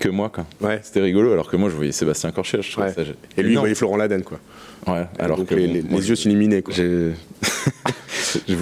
que 0.00 0.08
moi. 0.08 0.30
Quoi. 0.34 0.46
Ouais. 0.62 0.80
C'était 0.82 1.02
rigolo, 1.02 1.32
alors 1.32 1.50
que 1.50 1.56
moi 1.56 1.68
je 1.68 1.74
voyais 1.76 1.92
Sébastien 1.92 2.30
Corchia. 2.30 2.60
Ouais. 2.78 2.94
Et 3.36 3.42
lui, 3.42 3.52
il 3.52 3.58
voyait 3.58 3.74
Florent 3.74 3.98
Laden, 3.98 4.22
quoi. 4.22 4.38
Ouais, 4.86 5.06
alors 5.18 5.38
Donc 5.38 5.46
que 5.48 5.54
les, 5.54 5.66
bon, 5.68 5.72
les- 5.74 5.82
moi, 5.82 6.00
les 6.00 6.08
yeux 6.08 6.16
s'illuminaient, 6.16 6.64
je, 6.70 7.10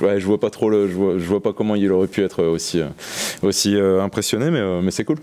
ouais, 0.02 0.20
je 0.20 0.26
vois 0.26 0.38
pas 0.40 0.50
trop 0.50 0.68
le 0.68 0.88
je 0.88 0.92
vois, 0.94 1.14
je 1.18 1.24
vois 1.24 1.42
pas 1.42 1.52
comment 1.52 1.74
il 1.74 1.90
aurait 1.92 2.08
pu 2.08 2.22
être 2.22 2.44
aussi 2.44 2.80
euh, 2.80 2.86
aussi 3.42 3.74
euh, 3.76 4.02
impressionné 4.02 4.50
mais 4.50 4.58
euh, 4.58 4.80
mais 4.82 4.90
c'est 4.90 5.04
cool. 5.04 5.16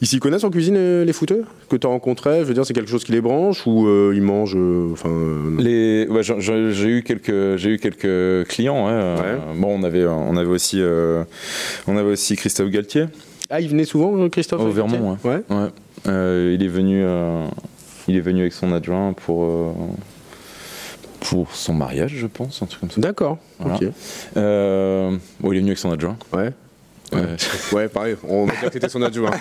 Ils 0.00 0.06
s'y 0.06 0.20
connaissent 0.20 0.44
en 0.44 0.50
cuisine, 0.50 1.02
les 1.02 1.12
footeux 1.12 1.44
Que 1.68 1.74
tu 1.76 1.86
as 1.88 1.90
rencontrés? 1.90 2.40
Je 2.40 2.44
veux 2.44 2.54
dire, 2.54 2.64
c'est 2.64 2.72
quelque 2.74 2.90
chose 2.90 3.02
qui 3.02 3.10
les 3.12 3.20
branche 3.20 3.66
ou 3.66 3.86
euh, 3.88 4.12
ils 4.14 4.22
mangent. 4.22 4.56
Enfin. 4.92 5.10
les 5.58 6.06
ouais, 6.08 6.22
j'ai 6.22 6.86
eu 6.88 7.02
quelques 7.02 7.56
j'ai 7.56 7.70
eu 7.70 7.78
quelques 7.78 8.46
clients 8.48 8.86
ouais, 8.86 8.92
euh, 8.92 9.36
bon 9.56 9.80
on 9.80 9.82
avait 9.82 10.06
on 10.06 10.36
avait 10.36 10.48
aussi 10.50 10.76
euh, 10.80 11.24
on 11.88 11.96
avait 11.96 12.10
aussi 12.12 12.36
Christophe 12.36 12.68
Galtier. 12.70 13.06
Ah, 13.50 13.60
il 13.60 13.68
venait 13.68 13.84
souvent, 13.84 14.28
Christophe 14.30 14.62
Au 14.62 14.70
Vermont, 14.70 15.16
toi 15.16 15.30
ouais. 15.32 15.56
ouais. 15.56 15.68
Euh, 16.08 16.56
il 16.58 16.64
est 16.64 16.68
venu 16.68 17.02
euh, 17.04 17.44
il 18.08 18.16
est 18.16 18.20
venu 18.20 18.40
avec 18.42 18.52
son 18.52 18.72
adjoint 18.72 19.12
pour 19.14 19.44
euh, 19.44 19.72
pour 21.32 21.54
son 21.54 21.72
mariage 21.72 22.12
je 22.14 22.26
pense 22.26 22.60
un 22.62 22.66
truc 22.66 22.80
comme 22.80 22.90
ça 22.90 23.00
D'accord. 23.00 23.38
Voilà. 23.58 23.76
Ok. 23.76 23.84
Euh, 24.36 25.16
bon, 25.40 25.52
il 25.52 25.56
est 25.56 25.60
venu 25.60 25.70
avec 25.70 25.78
son 25.78 25.90
adjoint 25.90 26.18
Ouais. 26.32 26.52
Euh, 27.14 27.36
Ouais, 27.72 27.88
pareil. 27.88 28.16
On 28.28 28.44
va 28.44 28.52
dire 28.52 28.62
que 28.64 28.68
t'étais 28.68 28.88
son 28.90 29.00
adjoint. 29.02 29.30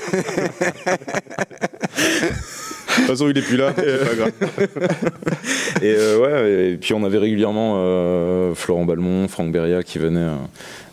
De 2.92 2.96
toute 2.96 3.06
façon, 3.06 3.30
il 3.30 3.38
est 3.38 3.42
plus 3.42 3.56
là. 3.58 3.74
C'est 3.76 4.10
pas 4.10 4.16
grave. 4.16 4.32
Et 5.82 5.96
euh, 5.98 6.20
ouais, 6.20 6.72
et 6.74 6.78
puis 6.78 6.94
on 6.94 7.04
avait 7.04 7.18
régulièrement 7.18 7.74
euh, 7.78 8.54
Florent 8.54 8.86
Balmont, 8.86 9.28
Franck 9.28 9.52
Beria 9.52 9.84
qui 9.84 9.98
venaient 10.00 10.20
euh, 10.20 10.36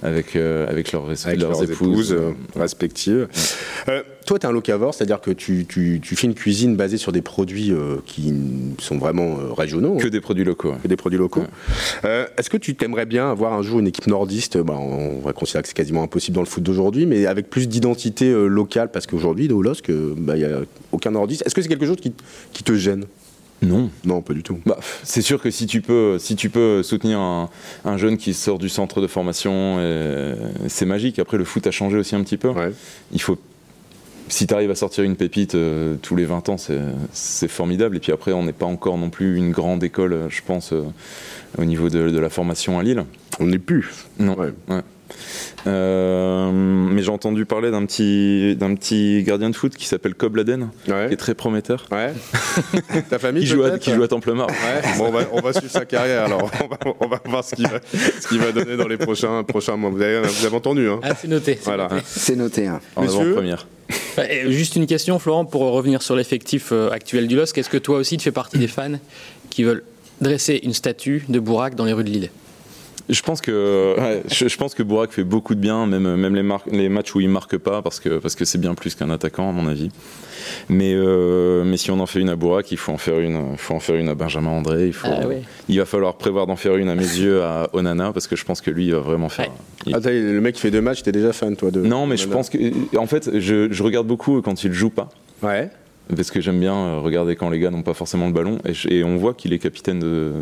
avec, 0.03 0.35
avec 0.37 0.93
leurs, 0.93 1.05
Avec 1.05 1.41
leurs, 1.41 1.51
leurs, 1.51 1.63
épouses, 1.65 2.13
épouses. 2.13 2.17
respectives. 2.57 3.29
Toi, 4.27 4.39
tu 4.39 4.45
es 4.45 4.49
un 4.49 4.53
locavore, 4.53 4.93
c'est-à-dire 4.93 5.21
que 5.23 5.31
tu, 5.31 5.65
tu- 5.67 6.01
tu 6.03 6.15
fais 6.15 6.27
une 6.27 6.35
cuisine 6.35 6.77
basée 6.77 6.99
sur 6.99 7.13
des 7.13 7.23
produits 7.23 7.73
qui 8.05 8.35
sont 8.79 8.99
vraiment 8.99 9.39
régionaux, 9.57 9.97
Que 9.97 10.07
hein, 10.07 10.11
des 10.11 10.21
produits 10.21 10.45
locaux. 10.45 10.75
que 10.83 10.87
des 10.89 10.97
produits 10.97 11.19
locaux. 11.19 11.45
Est-ce 12.05 12.51
que 12.51 12.59
tu 12.59 12.75
t'aimerais 12.75 13.07
bien 13.07 13.31
avoir 13.31 13.55
un 13.55 13.63
jour 13.63 13.81
une 13.81 13.87
équipe 13.87 14.07
nordiste? 14.07 14.59
Bah, 14.59 14.77
On 14.79 15.21
va 15.21 15.33
considérer 15.33 15.63
que 15.63 15.69
c'est 15.69 15.75
quasiment 15.75 16.03
impossible 16.03 16.35
dans 16.35 16.43
le 16.43 16.47
foot 16.47 16.63
d'aujourd'hui, 16.63 17.07
mais 17.07 17.25
avec 17.27 17.49
plus 17.49 17.69
d'identité 17.69 18.31
locale, 18.33 18.91
parce 18.93 19.07
qu'aujourd'hui, 19.07 19.51
au 19.51 19.63
LOSC, 19.63 19.91
bah, 20.19 20.37
il 20.37 20.41
n'y 20.47 20.53
a 20.53 20.61
aucun 20.93 21.11
nordiste. 21.11 21.43
Est-ce 21.47 21.55
que 21.55 21.63
c'est 21.63 21.69
quelque 21.69 21.87
chose 21.87 21.97
qui, 21.97 22.13
qui 22.53 22.63
te 22.63 22.75
gêne? 22.75 23.05
Non. 23.63 23.91
Non, 24.05 24.23
pas 24.23 24.35
du 24.35 24.43
tout. 24.43 24.61
Bah, 24.67 24.79
c'est 25.03 25.23
sûr 25.23 25.41
que 25.43 25.51
si 25.51 25.67
tu 25.67 25.81
peux, 25.81 26.19
si 26.19 26.37
tu 26.37 26.51
peux 26.51 26.83
soutenir 26.83 27.19
un, 27.19 27.49
un 27.85 27.97
jeune 27.97 28.17
qui 28.17 28.35
sort 28.35 28.59
du 28.59 28.69
centre 28.69 29.01
de 29.01 29.07
formation, 29.07 29.77
euh, 29.79 30.37
c'est 30.69 30.87
magique. 30.87 31.19
Après, 31.19 31.39
le 31.39 31.45
foot 31.45 31.67
a 31.67 31.71
changé 31.71 31.99
aussi 31.99 32.15
un 32.15 32.23
petit 32.23 32.37
peu. 32.37 32.51
Ouais. 32.51 32.73
Il 33.13 33.21
faut, 33.21 33.39
si 34.29 34.47
tu 34.47 34.55
arrives 34.55 34.71
à 34.71 34.77
sortir 34.77 35.05
une 35.05 35.17
pépite 35.17 35.55
euh, 35.55 35.97
tous 36.01 36.15
les 36.15 36.25
20 36.25 36.49
ans, 36.51 36.57
c'est, 37.13 37.49
formidable. 37.49 37.97
Et 37.97 38.01
puis 38.01 38.13
après, 38.13 38.33
on 38.33 38.45
n'est 38.45 38.53
pas 38.53 38.67
encore 38.67 38.97
non 38.97 39.11
plus 39.11 39.37
une 39.37 39.51
grande 39.51 39.83
école, 39.83 40.27
je 40.29 40.41
pense, 40.47 40.73
euh, 40.73 40.85
au 41.59 41.65
niveau 41.65 41.89
de, 41.89 42.11
de 42.11 42.19
la 42.19 42.29
formation 42.29 42.79
à 42.79 42.83
Lille. 42.83 43.05
On 43.41 43.47
n'est 43.47 43.59
plus. 43.59 43.91
Non. 44.19 44.37
Ouais. 44.37 44.53
Ouais. 44.69 44.83
Euh, 45.67 46.51
mais 46.53 47.03
j'ai 47.03 47.11
entendu 47.11 47.45
parler 47.45 47.71
d'un 47.71 47.85
petit, 47.85 48.57
d'un 48.57 48.75
petit 48.75 49.23
gardien 49.23 49.51
de 49.51 49.57
foot 49.57 49.75
qui 49.77 49.87
s'appelle 49.87 50.15
Cobb 50.15 50.37
Laden, 50.37 50.69
qui 50.85 50.91
est 50.93 51.17
très 51.17 51.35
prometteur. 51.35 51.87
Ouais. 51.91 52.13
Ta 53.11 53.19
famille 53.19 53.43
Qui 53.43 53.49
joue, 53.49 53.65
à, 53.65 53.79
qui 53.79 53.93
joue 53.93 54.03
à 54.03 54.09
Temple-Mars. 54.09 54.53
Ouais, 54.53 54.89
bon, 54.99 55.07
on, 55.07 55.11
va, 55.11 55.21
on 55.33 55.41
va 55.41 55.53
suivre 55.53 55.71
sa 55.73 55.85
carrière 55.85 56.25
alors. 56.25 56.51
On 56.63 56.67
va, 56.69 56.79
on 57.01 57.09
va 57.09 57.21
voir 57.25 57.45
ce 57.45 57.55
qu'il 57.55 58.39
va, 58.41 58.53
donner 58.53 58.77
dans 58.77 58.89
les 58.89 58.97
prochains, 58.97 59.43
prochains 59.45 59.77
mois. 59.77 59.91
Vous 59.91 60.01
avez, 60.01 60.21
vous 60.21 60.47
avez 60.47 60.57
entendu, 60.57 60.89
hein 60.89 61.01
Ah, 61.03 61.15
c'est 61.15 61.29
noté. 61.29 61.55
c'est 61.61 61.65
Voilà. 61.65 61.89
noté. 61.89 62.03
C'est 62.07 62.37
noté. 62.37 62.67
hein. 62.67 62.81
En 62.97 63.03
avant-première. 63.03 63.67
Et 64.31 64.51
Juste 64.53 64.77
une 64.77 64.87
question, 64.87 65.19
Florent, 65.19 65.45
pour 65.45 65.63
revenir 65.73 66.03
sur 66.03 66.17
l'effectif 66.17 66.71
euh, 66.73 66.91
actuel 66.91 67.27
du 67.29 67.37
LOSC. 67.37 67.57
Est-ce 67.59 67.71
que 67.71 67.79
toi 67.79 67.99
aussi 67.99 68.17
tu 68.17 68.25
fais 68.25 68.33
partie 68.33 68.59
des 68.59 68.67
fans 68.69 68.99
qui 69.51 69.63
veulent 69.65 69.85
dresser 70.21 70.61
une 70.63 70.73
statue 70.75 71.25
de 71.29 71.39
Bourak 71.39 71.75
dans 71.75 71.85
les 71.85 71.93
rues 71.93 72.05
de 72.05 72.11
Lille? 72.11 72.31
Je 73.09 73.23
pense 73.23 73.41
que 73.41 73.95
ouais, 73.99 74.23
je, 74.31 74.49
je 74.49 74.57
pense 74.59 74.75
que 74.75 74.83
Bourak 74.83 75.13
fait 75.13 75.25
beaucoup 75.25 75.55
de 75.55 75.61
bien, 75.61 75.87
même 75.87 76.17
même 76.17 76.35
les, 76.35 76.43
mar- 76.43 76.65
les 76.71 76.89
matchs 76.91 77.15
où 77.15 77.21
il 77.21 77.29
marque 77.29 77.57
pas, 77.57 77.81
parce 77.81 78.01
que 78.01 78.19
parce 78.19 78.35
que 78.35 78.45
c'est 78.45 78.59
bien 78.59 78.75
plus 78.75 78.95
qu'un 78.95 79.09
attaquant 79.11 79.49
à 79.49 79.53
mon 79.53 79.67
avis. 79.67 79.91
Mais 80.69 80.93
euh, 80.95 81.65
mais 81.65 81.77
si 81.79 81.91
on 81.91 82.01
en 82.01 82.07
fait 82.07 82.21
une 82.21 82.29
à 82.29 82.37
Bourak, 82.37 82.71
il 82.71 82.77
faut 82.79 82.93
en 82.93 82.99
faire 82.99 83.19
une, 83.21 83.53
il 83.53 83.59
faut 83.59 83.75
en 83.75 83.81
faire 83.81 83.97
une 83.97 84.09
à 84.09 84.15
Benjamin 84.15 84.51
André. 84.51 84.87
Il 84.89 84.93
faut, 84.93 85.09
Ah 85.11 85.25
il 85.69 85.79
va 85.79 85.85
falloir 85.87 86.15
prévoir 86.17 86.47
d'en 86.47 86.57
faire 86.57 86.77
une 86.77 86.89
à 86.89 86.95
mes 86.95 87.03
yeux 87.19 87.43
à 87.43 87.71
Onana, 87.73 88.13
parce 88.13 88.27
que 88.27 88.37
je 88.37 88.45
pense 88.45 88.61
que 88.61 88.71
lui 88.71 88.87
il 88.87 88.93
va 88.93 89.01
vraiment 89.01 89.29
faire. 89.31 89.49
Ouais. 89.87 89.93
il- 90.05 90.33
le 90.35 90.41
mec 90.41 90.55
qui 90.57 90.61
fait 90.61 90.71
deux 90.71 90.81
matchs, 90.83 91.03
t'es 91.03 91.13
déjà 91.13 91.33
fan, 91.33 91.57
toi 91.57 91.71
de 91.71 91.81
non, 91.81 92.07
mais 92.07 92.17
je 92.19 92.29
pense 92.29 92.51
que 92.51 92.59
en 92.97 93.07
fait 93.07 93.39
je, 93.39 93.69
je 93.71 93.83
regarde 93.83 94.07
beaucoup 94.07 94.41
quand 94.43 94.65
il 94.65 94.73
joue 94.73 94.91
pas. 94.91 95.09
Ouais. 95.43 95.71
Parce 96.15 96.31
que 96.31 96.41
j'aime 96.41 96.59
bien 96.61 96.75
euh, 96.75 97.01
regarder 97.01 97.37
quand 97.37 97.51
les 97.51 97.59
gars 97.59 97.71
n'ont 97.71 97.83
pas 97.83 97.95
forcément 97.95 98.27
le 98.27 98.33
ballon 98.33 98.59
et, 98.65 98.73
je- 98.75 98.89
et 98.89 99.05
on 99.05 99.17
voit 99.17 99.35
qu'il 99.35 99.53
est 99.53 99.59
capitaine 99.59 99.99
de, 99.99 100.33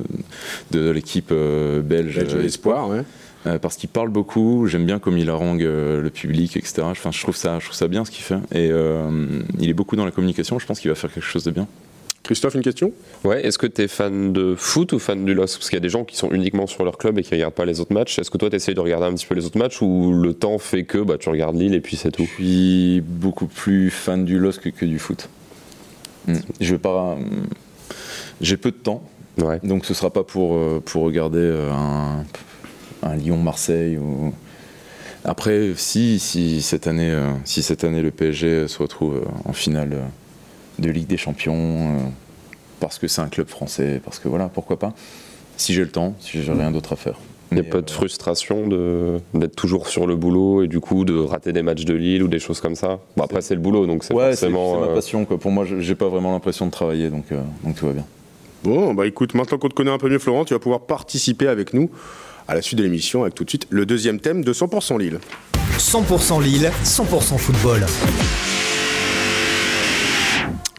de 0.71 0.91
l'équipe 0.91 1.31
euh, 1.33 1.83
belge, 1.83 2.17
Belge 2.17 2.45
espoir, 2.45 2.89
ouais. 2.89 3.03
Euh, 3.47 3.59
parce 3.61 3.77
qu'il 3.77 3.89
parle 3.89 4.09
beaucoup, 4.09 4.67
j'aime 4.67 4.87
bien 4.87 4.99
comme 4.99 5.19
il 5.19 5.31
harangue 5.31 5.63
euh, 5.63 6.01
le 6.01 6.11
public, 6.11 6.57
etc. 6.57 6.83
Enfin, 6.83 7.11
je 7.13 7.21
trouve 7.23 7.37
ça, 7.37 7.59
je 7.61 7.67
trouve 7.67 7.77
ça 7.77 7.87
bien 7.87 8.05
ce 8.05 8.11
qu'il 8.11 8.25
fait. 8.25 8.39
Et 8.53 8.71
euh, 8.73 9.09
il 9.61 9.69
est 9.71 9.75
beaucoup 9.75 9.95
dans 9.97 10.05
la 10.05 10.11
communication. 10.11 10.59
Je 10.59 10.67
pense 10.67 10.81
qu'il 10.81 10.91
va 10.91 10.95
faire 10.97 11.13
quelque 11.13 11.23
chose 11.25 11.45
de 11.45 11.53
bien. 11.53 11.69
Christophe, 12.25 12.57
une 12.57 12.63
question? 12.63 12.91
Ouais, 13.23 13.47
est-ce 13.47 13.57
que 13.57 13.69
tu 13.69 13.83
es 13.83 13.87
fan 13.89 14.33
de 14.33 14.57
foot 14.57 14.93
ou 14.93 14.99
fan 14.99 15.25
du 15.25 15.33
LOSC 15.33 15.59
Parce 15.59 15.69
qu'il 15.71 15.77
y 15.77 15.79
a 15.79 15.81
des 15.81 15.89
gens 15.89 16.03
qui 16.05 16.17
sont 16.17 16.33
uniquement 16.33 16.67
sur 16.67 16.83
leur 16.85 16.99
club 16.99 17.21
et 17.21 17.23
qui 17.23 17.35
regardent 17.37 17.55
pas 17.55 17.65
les 17.67 17.79
autres 17.79 17.93
matchs. 17.93 18.19
Est-ce 18.19 18.33
que 18.33 18.39
toi, 18.39 18.51
tu 18.51 18.57
essayes 18.57 18.75
de 18.75 18.81
regarder 18.81 19.07
un 19.07 19.15
petit 19.15 19.27
peu 19.27 19.37
les 19.37 19.47
autres 19.47 19.59
matchs 19.59 19.81
ou 19.81 20.13
le 20.13 20.35
temps 20.35 20.59
fait 20.59 20.83
que 20.83 20.99
bah, 20.99 21.17
tu 21.19 21.29
regardes 21.29 21.55
Lille 21.57 21.75
et 21.75 21.81
puis 21.81 21.97
c'est 21.97 22.11
tout? 22.11 22.25
Je 22.39 22.43
suis 22.43 23.01
beaucoup 23.01 23.47
plus 23.47 23.91
fan 23.91 24.25
du 24.25 24.41
LOSC 24.41 24.73
que, 24.73 24.85
du 24.87 24.99
foot. 24.99 25.29
Hmm. 26.27 26.35
Je 26.61 26.73
vais 26.73 26.79
pas. 26.79 27.17
J'ai 28.41 28.57
peu 28.57 28.71
de 28.71 28.77
temps, 28.77 29.03
ouais. 29.39 29.61
donc 29.63 29.87
ce 29.87 29.95
sera 29.95 30.11
pas 30.13 30.23
pour, 30.23 30.55
euh, 30.55 30.83
pour 30.85 31.05
regarder 31.05 31.39
euh, 31.39 31.73
un, 31.73 32.25
un 33.03 33.17
Lyon-Marseille 33.17 33.97
ou. 33.99 34.33
Après, 35.25 35.73
si, 35.77 36.21
si, 36.21 36.63
cette 36.63 36.87
année, 36.87 37.11
euh, 37.11 37.33
si 37.45 37.63
cette 37.63 37.83
année 37.83 38.01
le 38.01 38.13
PSG 38.13 38.69
se 38.69 38.79
retrouve 38.79 39.23
en 39.45 39.53
finale 39.53 39.97
de 40.79 40.91
Ligue 40.91 41.09
des 41.09 41.17
Champions, 41.17 41.97
euh, 41.97 41.99
parce 42.81 42.99
que 42.99 43.09
c'est 43.09 43.23
un 43.23 43.29
club 43.29 43.49
français, 43.49 44.01
parce 44.05 44.19
que 44.19 44.29
voilà, 44.29 44.49
pourquoi 44.49 44.79
pas. 44.79 44.95
Si 45.57 45.75
j'ai 45.75 45.83
le 45.83 45.91
temps, 45.91 46.15
si 46.21 46.43
j'ai 46.43 46.53
rien 46.53 46.71
d'autre 46.71 46.93
à 46.93 46.97
faire. 46.97 47.19
Il 47.53 47.61
n'y 47.61 47.61
a 47.61 47.71
pas 47.71 47.81
de 47.81 47.91
euh, 47.91 47.95
frustration 47.95 48.67
d'être 49.35 49.55
toujours 49.55 49.89
sur 49.89 50.07
le 50.07 50.17
boulot 50.17 50.65
et 50.65 50.69
du 50.69 50.81
coup 50.81 51.05
de 51.05 51.17
rater 51.17 51.53
des 51.53 51.63
matchs 51.63 51.85
de 51.85 51.95
Lille 51.95 52.23
ou 52.23 52.29
des 52.29 52.41
choses 52.41 52.61
comme 52.61 52.75
ça 52.75 52.99
bon, 53.17 53.25
Après, 53.25 53.41
c'est 53.41 53.55
le 53.55 53.61
boulot, 53.61 53.87
donc 53.87 54.03
c'est 54.05 54.15
ouais, 54.15 54.31
forcément. 54.31 54.75
C'est 54.75 54.81
ma 54.81 54.87
euh, 54.87 54.95
passion. 54.95 55.25
Quoi. 55.25 55.39
Pour 55.39 55.51
moi, 55.51 55.65
j'ai 55.65 55.95
pas 55.95 56.09
vraiment 56.09 56.33
l'impression 56.33 56.67
de 56.67 56.73
travailler, 56.73 57.09
donc, 57.09 57.27
donc 57.65 57.77
tout 57.77 57.87
va 57.87 57.93
bien. 57.93 58.05
Bon, 58.65 58.95
bah 58.95 59.07
écoute, 59.07 59.35
maintenant 59.35 59.59
qu'on 59.59 59.69
te 59.69 59.75
connaît 59.75 59.93
un 59.93 59.99
peu 59.99 60.09
mieux, 60.09 60.19
Florent, 60.19 60.45
tu 60.45 60.55
vas 60.55 60.61
pouvoir 60.61 60.81
participer 60.81 61.47
avec 61.47 61.73
nous 61.73 61.91
à 62.49 62.55
la 62.55 62.63
suite 62.63 62.79
de 62.79 62.85
l'émission 62.85 63.23
avec 63.23 63.35
tout 63.35 63.45
de 63.45 63.51
suite 63.51 63.67
le 63.71 63.87
deuxième 63.87 64.21
thème 64.21 64.43
de 64.43 64.53
100% 64.53 64.99
Lille. 64.99 65.19
100% 65.79 66.43
Lille, 66.43 66.71
100% 66.85 67.39
football. 67.39 67.87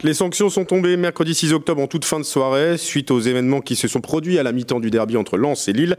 Les 0.07 0.13
sanctions 0.13 0.49
sont 0.49 0.63
tombées 0.63 0.95
mercredi 0.95 1.35
6 1.35 1.51
octobre 1.51 1.81
en 1.81 1.87
toute 1.87 2.05
fin 2.05 2.17
de 2.17 2.23
soirée 2.23 2.77
suite 2.77 3.11
aux 3.11 3.19
événements 3.19 3.59
qui 3.59 3.75
se 3.75 3.89
sont 3.89 3.99
produits 3.99 4.39
à 4.39 4.43
la 4.43 4.53
mi-temps 4.53 4.79
du 4.79 4.89
derby 4.89 5.17
entre 5.17 5.35
Lens 5.35 5.67
et 5.67 5.73
Lille. 5.73 5.97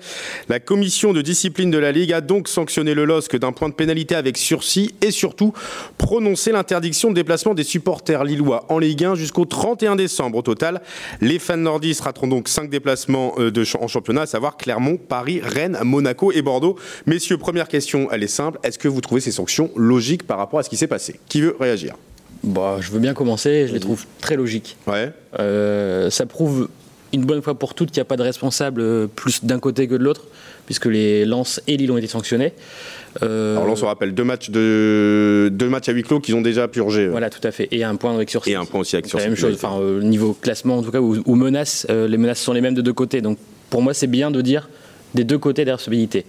La 0.49 0.61
commission 0.61 1.13
de 1.13 1.21
discipline 1.21 1.71
de 1.71 1.77
la 1.77 1.93
Ligue 1.93 2.15
a 2.15 2.23
donc 2.23 2.49
sanctionné 2.49 2.95
le 2.95 3.05
LOSC 3.05 3.37
d'un 3.37 3.53
point 3.53 3.69
de 3.69 3.75
pénalité 3.75 4.15
avec 4.15 4.39
sursis 4.39 4.95
et 5.03 5.11
surtout 5.11 5.53
prononcé 5.99 6.53
l'interdiction 6.53 7.11
de 7.11 7.17
déplacement 7.17 7.53
des 7.53 7.65
supporters 7.65 8.25
lillois 8.25 8.65
en 8.71 8.79
Ligue 8.79 9.05
1 9.05 9.15
jusqu'au 9.15 9.45
31 9.45 9.95
décembre. 9.97 10.39
Au 10.39 10.43
total, 10.43 10.81
les 11.21 11.39
fans 11.39 11.59
nordistes 11.59 12.01
rateront 12.01 12.29
donc 12.29 12.49
5 12.49 12.71
déplacements 12.71 13.35
euh, 13.39 13.53
en 13.79 13.89
championnat, 13.89 14.23
à 14.23 14.27
savoir 14.27 14.57
Clermont, 14.57 14.97
Paris, 14.97 15.43
Rennes, 15.45 15.79
Monaco 15.85 16.33
et 16.33 16.41
Bordeaux. 16.41 16.77
Messieurs, 17.05 17.37
première 17.37 17.69
question, 17.69 18.09
elle 18.11 18.23
est 18.23 18.27
simple. 18.27 18.59
Est-ce 18.63 18.79
que 18.79 18.89
vous 18.89 19.03
trouvez 19.03 19.21
ces 19.21 19.33
sanctions 19.33 19.71
logiques 19.77 20.27
par 20.27 20.39
rapport 20.39 20.61
à 20.61 20.63
ce 20.63 20.71
qui 20.71 20.79
s'est 20.79 20.87
passé? 20.87 21.21
Qui 21.29 21.43
veut 21.43 21.55
réagir? 21.61 21.95
Bah, 22.45 22.79
je 22.81 22.91
veux 22.91 23.01
bien 23.01 23.15
commencer, 23.15 23.67
je 23.67 23.73
les 23.73 23.81
trouve 23.81 24.05
très 24.21 24.37
logiques. 24.37 24.77
Ouais. 24.87 25.11
Euh, 25.39 26.11
ça 26.11 26.27
prouve 26.27 26.69
une 27.13 27.25
bonne 27.25 27.43
fois 27.43 27.59
pour 27.59 27.75
toutes 27.75 27.91
qu'il 27.91 28.01
n'y 28.01 28.03
a 28.03 28.07
pas 28.07 28.17
de 28.17 28.23
responsable 28.23 28.81
euh, 28.81 29.07
plus 29.07 29.45
d'un 29.45 29.59
côté 29.59 29.89
que 29.89 29.95
de 29.95 30.05
l'autre, 30.05 30.27
puisque 30.67 30.87
les 30.87 31.25
Lens 31.25 31.61
et 31.67 31.77
Lille 31.77 31.91
ont 31.91 31.97
été 31.97 32.07
sanctionnés. 32.07 32.53
Euh, 33.23 33.57
Alors 33.57 33.67
Lens, 33.67 33.83
on 33.83 33.87
rappelle 33.87 34.15
deux 34.15 34.25
matchs, 34.25 34.51
de... 34.51 35.49
deux 35.51 35.69
matchs 35.69 35.89
à 35.89 35.93
huis 35.93 36.03
clos 36.03 36.21
qu'ils 36.21 36.37
ont 36.37 36.43
déjà 36.43 36.69
purgé. 36.69 37.09
Voilà, 37.09 37.31
tout 37.31 37.41
à 37.43 37.51
fait. 37.51 37.69
Et 37.71 37.83
un 37.83 37.97
point 37.97 38.15
avec 38.15 38.31
sursis. 38.31 38.53
Et 38.53 38.55
un 38.55 38.67
point 38.67 38.81
aussi 38.81 38.97
avec 38.97 39.07
sursis. 39.07 39.25
La 39.25 39.31
même 39.31 39.39
chose, 39.39 39.55
enfin, 39.55 39.81
niveau 40.01 40.35
classement 40.35 40.79
en 40.79 40.83
tout 40.83 40.91
cas, 40.91 41.01
ou, 41.01 41.35
menaces, 41.35 41.87
les 41.89 42.19
menaces 42.19 42.41
sont 42.41 42.53
les 42.53 42.61
mêmes 42.61 42.75
de 42.75 42.83
deux 42.83 42.93
côtés. 42.93 43.21
Donc 43.21 43.39
pour 43.71 43.83
moi, 43.83 43.95
c'est 43.95 44.07
bien 44.07 44.31
de 44.31 44.41
dire 44.41 44.69
des 45.15 45.25
deux 45.25 45.39
côtés 45.39 45.65
responsabilités. 45.65 46.27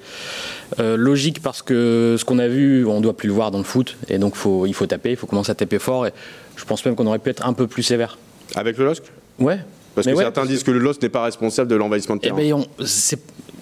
Euh, 0.79 0.97
logique 0.97 1.41
parce 1.41 1.61
que 1.61 2.15
ce 2.17 2.25
qu'on 2.25 2.39
a 2.39 2.47
vu, 2.47 2.85
on 2.85 2.97
ne 2.97 3.03
doit 3.03 3.15
plus 3.15 3.27
le 3.27 3.33
voir 3.33 3.51
dans 3.51 3.57
le 3.57 3.63
foot, 3.63 3.97
et 4.07 4.17
donc 4.17 4.35
faut, 4.35 4.65
il 4.65 4.73
faut 4.73 4.85
taper, 4.85 5.11
il 5.11 5.15
faut 5.15 5.27
commencer 5.27 5.51
à 5.51 5.55
taper 5.55 5.79
fort, 5.79 6.07
et 6.07 6.13
je 6.55 6.65
pense 6.65 6.85
même 6.85 6.95
qu'on 6.95 7.07
aurait 7.07 7.19
pu 7.19 7.29
être 7.29 7.45
un 7.45 7.53
peu 7.53 7.67
plus 7.67 7.83
sévère. 7.83 8.17
Avec 8.55 8.77
le 8.77 8.85
LOSC? 8.85 9.03
Ouais. 9.39 9.59
Parce 9.95 10.07
que 10.07 10.15
certains 10.15 10.45
disent 10.45 10.63
que 10.63 10.71
le 10.71 10.79
LOSC 10.79 11.01
n'est 11.01 11.09
pas 11.09 11.23
responsable 11.23 11.69
de 11.69 11.75
l'envahissement 11.75 12.15
de 12.15 12.21
eh 12.23 12.27
terrain. 12.27 12.37
Ben, 12.37 12.63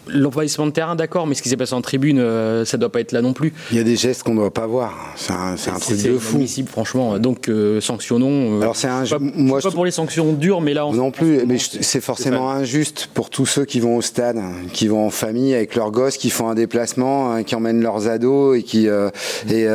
l'envahissement 0.10 0.66
de 0.66 0.72
terrain, 0.72 0.96
d'accord, 0.96 1.28
mais 1.28 1.36
ce 1.36 1.42
qui 1.42 1.50
s'est 1.50 1.58
passé 1.58 1.74
en 1.74 1.82
tribune, 1.82 2.20
euh, 2.20 2.66
ça 2.66 2.78
doit 2.78 2.92
pas 2.92 3.00
être 3.00 3.12
là 3.12 3.22
non 3.22 3.34
plus. 3.34 3.54
Il 3.72 3.78
y 3.78 3.80
a 3.80 3.84
des 3.84 3.96
gestes 3.96 4.24
qu'on 4.24 4.34
ne 4.34 4.40
doit 4.40 4.54
pas 4.54 4.68
voir. 4.68 4.94
C'est 5.16 5.32
un, 5.34 5.56
truc 5.80 6.02
de 6.02 6.18
fou. 6.18 6.46
franchement. 6.68 7.20
Donc, 7.20 7.50
euh, 7.50 7.82
sanctionnons. 7.82 8.58
Euh, 8.58 8.62
Alors, 8.62 8.76
c'est 8.76 8.88
un. 8.88 9.06
Pas, 9.06 9.18
moi, 9.20 9.60
pas 9.62 9.72
pour 9.72 9.86
les 9.86 9.92
sanctions 9.92 10.34
dures, 10.34 10.62
mais 10.62 10.74
là. 10.74 10.88
non 10.92 11.12
plus, 11.12 11.46
mais 11.46 11.58
c'est 11.60 12.02
forcément 12.02 12.50
injuste 12.50 13.10
pour 13.14 13.30
tous 13.30 13.46
ceux 13.46 13.66
qui 13.66 13.80
vont 13.80 13.98
au 13.98 14.02
stade, 14.02 14.38
qui 14.74 14.88
vont 14.88 15.06
en 15.06 15.12
famille 15.12 15.54
avec 15.54 15.76
leurs 15.76 15.92
gosses, 15.92 16.18
qui 16.18 16.30
font 16.30 16.50
un 16.50 16.56
déplacement, 16.56 17.32
hein, 17.32 17.44
qui 17.44 17.56
emmènent 17.56 17.82
leurs 17.82 18.08
ados 18.08 18.58
et 18.58 18.64
qui. 18.64 18.88
et, 18.88 19.68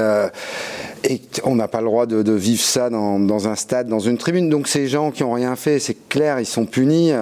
et 1.05 1.21
on 1.45 1.57
n'a 1.57 1.69
pas 1.69 1.81
le 1.81 1.87
droit 1.87 2.07
de, 2.07 2.33
vivre 2.33 2.63
ça 2.63 2.91
dans, 2.91 3.49
un 3.49 3.55
stade, 3.55 3.89
dans 3.89 3.99
une 3.99 4.19
tribune. 4.19 4.49
Donc 4.49 4.69
ces 4.69 4.87
gens 4.87 5.11
qui 5.11 5.23
ont 5.25 5.33
rien 5.33 5.57
fait, 5.57 5.79
c'est 5.79 5.97
clair, 6.09 6.41
ils 6.41 6.47
sont 6.47 6.67
punis. 6.67 7.13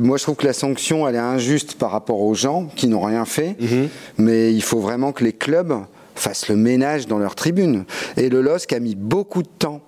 moi, 0.00 0.16
je 0.16 0.22
trouve 0.22 0.36
que 0.36 0.46
la 0.46 0.52
sanction, 0.52 1.08
elle 1.08 1.16
est 1.16 1.18
injuste 1.18 1.74
par 1.74 1.90
rapport 1.90 2.20
aux 2.20 2.34
gens 2.34 2.68
qui 2.76 2.88
n'ont 2.88 3.02
rien 3.02 3.24
fait, 3.24 3.56
mhm. 3.60 3.88
mais 4.18 4.52
il 4.52 4.62
faut 4.62 4.80
vraiment 4.80 5.12
que 5.12 5.24
les 5.24 5.32
clubs 5.32 5.74
fassent 6.14 6.48
le 6.48 6.56
ménage 6.56 7.06
dans 7.06 7.18
leurs 7.18 7.34
tribunes. 7.34 7.84
Et 8.16 8.28
le 8.28 8.40
LOSC 8.40 8.72
a 8.72 8.80
mis 8.80 8.94
beaucoup 8.94 9.42
de 9.42 9.48
temps, 9.58 9.80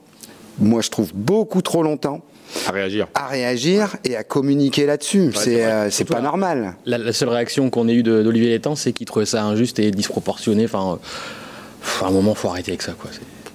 moi 0.59 0.81
je 0.81 0.90
trouve 0.90 1.12
beaucoup 1.14 1.62
trop 1.62 1.83
longtemps, 1.83 2.23
à 2.66 2.73
réagir. 2.73 3.09
À 3.14 3.26
réagir 3.26 3.97
et 4.04 4.16
à 4.16 4.23
communiquer 4.23 4.87
là-dessus. 4.87 5.31
c'est 5.35 5.64
euh, 5.64 5.88
pas 6.09 6.21
normal. 6.21 6.76
La, 6.87 7.12
seule 7.12 7.31
réaction 7.31 7.71
qu'on 7.71 7.88
ait 7.88 7.95
eue 7.95 8.02
d'Olivier 8.02 8.50
Létang, 8.50 8.76
c'est 8.76 8.93
qu'il 8.93 9.07
trouvait 9.07 9.26
ça 9.26 9.45
injuste 9.45 9.78
et 9.78 9.90
disproportionné. 9.90 10.64
Enfin, 10.64 10.99
à 12.03 12.07
un 12.07 12.11
moment, 12.11 12.33
il 12.33 12.38
faut 12.38 12.49
arrêter 12.49 12.73
avec 12.73 12.83
ça. 12.83 12.93
Quoi. 12.93 13.11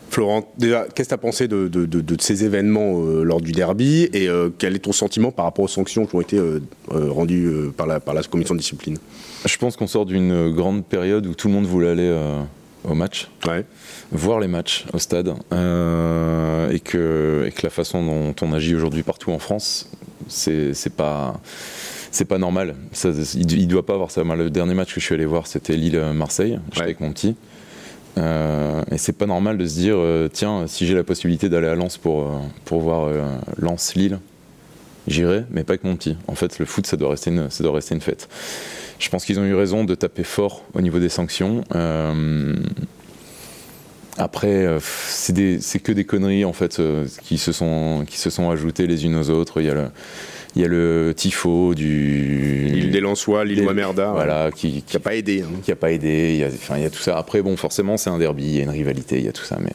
Florent, 0.09 0.51
déjà, 0.57 0.85
qu'est-ce 0.93 1.09
que 1.09 1.09
tu 1.09 1.13
as 1.13 1.17
pensé 1.17 1.47
de, 1.47 2.17
ces 2.19 2.43
événements 2.43 3.01
euh, 3.03 3.23
lors 3.23 3.41
du 3.41 3.51
derby 3.51 4.09
et 4.11 4.27
euh, 4.27 4.49
quel 4.57 4.75
est 4.75 4.79
ton 4.79 4.91
sentiment 4.91 5.31
par 5.31 5.45
rapport 5.45 5.65
aux 5.65 5.69
sanctions 5.69 6.05
qui 6.05 6.15
ont 6.15 6.21
été 6.21 6.37
euh, 6.37 6.59
rendues 6.89 7.69
par, 7.77 7.85
la, 7.85 7.99
par 7.99 8.13
la 8.15 8.23
commission 8.23 8.55
de 8.55 8.59
discipline? 8.59 8.97
Je 9.45 9.57
pense 9.57 9.75
qu'on 9.75 9.87
sort 9.87 10.05
d'une 10.05 10.51
grande 10.51 10.83
période 10.83 11.27
où 11.27 11.35
tout 11.35 11.47
le 11.47 11.53
monde 11.53 11.65
voulait 11.65 11.89
aller 11.89 12.19
au 12.83 12.95
match, 12.95 13.29
voir 14.11 14.39
les 14.39 14.47
matchs 14.47 14.85
au 14.93 14.97
stade 14.97 15.29
et, 15.29 16.79
que, 16.79 17.45
et 17.47 17.51
que 17.51 17.61
la 17.63 17.69
façon 17.69 18.03
dont 18.03 18.35
on 18.41 18.51
agit 18.51 18.75
aujourd'hui 18.75 19.03
partout 19.03 19.31
en 19.31 19.39
France, 19.39 19.89
c'est 20.27 20.95
pas 20.95 21.39
c'est 22.11 22.25
pas 22.25 22.37
normal. 22.37 22.75
il, 23.35 23.67
doit 23.67 23.85
pas 23.85 23.93
avoir 23.93 24.11
ça. 24.11 24.23
le 24.23 24.49
dernier 24.49 24.73
match 24.73 24.93
que 24.93 24.99
je 24.99 25.05
suis 25.05 25.13
allé 25.13 25.25
voir, 25.25 25.47
c'était 25.47 25.75
Lille-Marseille. 25.75 26.59
J'étais 26.71 26.83
avec 26.83 26.99
mon 26.99 27.11
petit. 27.11 27.35
Euh, 28.17 28.83
et 28.91 28.97
c'est 28.97 29.13
pas 29.13 29.25
normal 29.25 29.57
de 29.57 29.65
se 29.65 29.75
dire, 29.75 29.95
euh, 29.97 30.27
tiens, 30.31 30.65
si 30.67 30.85
j'ai 30.85 30.95
la 30.95 31.03
possibilité 31.03 31.49
d'aller 31.49 31.67
à 31.67 31.75
Lens 31.75 31.97
pour, 31.97 32.21
euh, 32.21 32.39
pour 32.65 32.81
voir 32.81 33.09
Lens-Lille, 33.57 34.19
j'irai, 35.07 35.45
mais 35.51 35.63
pas 35.63 35.73
avec 35.73 35.83
mon 35.83 35.95
petit. 35.95 36.17
En 36.27 36.35
fait, 36.35 36.59
le 36.59 36.65
foot, 36.65 36.85
ça 36.87 36.97
doit 36.97 37.11
rester 37.11 37.29
une, 37.29 37.49
ça 37.49 37.63
doit 37.63 37.73
rester 37.73 37.95
une 37.95 38.01
fête. 38.01 38.27
Je 38.99 39.09
pense 39.09 39.23
qu'ils 39.23 39.39
ont 39.39 39.45
eu 39.45 39.55
raison 39.55 39.85
de 39.85 39.95
taper 39.95 40.23
fort 40.23 40.63
au 40.73 40.81
niveau 40.81 40.99
des 40.99 41.09
sanctions. 41.09 41.63
après, 44.17 44.67
c'est 44.81 45.79
que 45.79 45.91
des 45.93 46.03
conneries 46.03 46.43
en 46.43 46.51
fait 46.51 46.81
qui 47.23 47.37
se 47.37 47.53
sont 47.53 48.03
qui 48.05 48.17
se 48.17 48.29
sont 48.29 48.49
ajoutées 48.49 48.87
les 48.87 49.05
unes 49.05 49.15
aux 49.15 49.29
autres. 49.29 49.61
Il 49.61 49.67
y 49.67 49.69
a 49.69 49.89
il 50.55 50.61
y 50.61 50.65
a 50.65 50.67
le 50.67 51.13
tifo 51.15 51.75
du. 51.75 52.69
L'île 52.71 52.91
des 52.91 53.01
Lensois, 53.01 53.45
l'île 53.45 53.69
Merda. 53.71 54.11
Voilà, 54.11 54.49
qui 54.51 54.83
n'a 54.93 54.99
pas 54.99 55.15
aidé. 55.15 55.43
Hein. 55.43 55.59
Qui 55.63 55.71
n'a 55.71 55.75
pas 55.75 55.91
aidé. 55.91 56.31
Il 56.33 56.37
y, 56.37 56.43
a, 56.43 56.47
enfin, 56.47 56.77
il 56.77 56.83
y 56.83 56.85
a 56.85 56.89
tout 56.89 56.99
ça. 56.99 57.17
Après, 57.17 57.41
bon, 57.41 57.55
forcément, 57.55 57.97
c'est 57.97 58.09
un 58.09 58.17
derby, 58.17 58.43
il 58.43 58.55
y 58.55 58.59
a 58.59 58.63
une 58.63 58.69
rivalité, 58.69 59.17
il 59.19 59.25
y 59.25 59.27
a 59.27 59.31
tout 59.31 59.43
ça. 59.43 59.57
Mais 59.61 59.73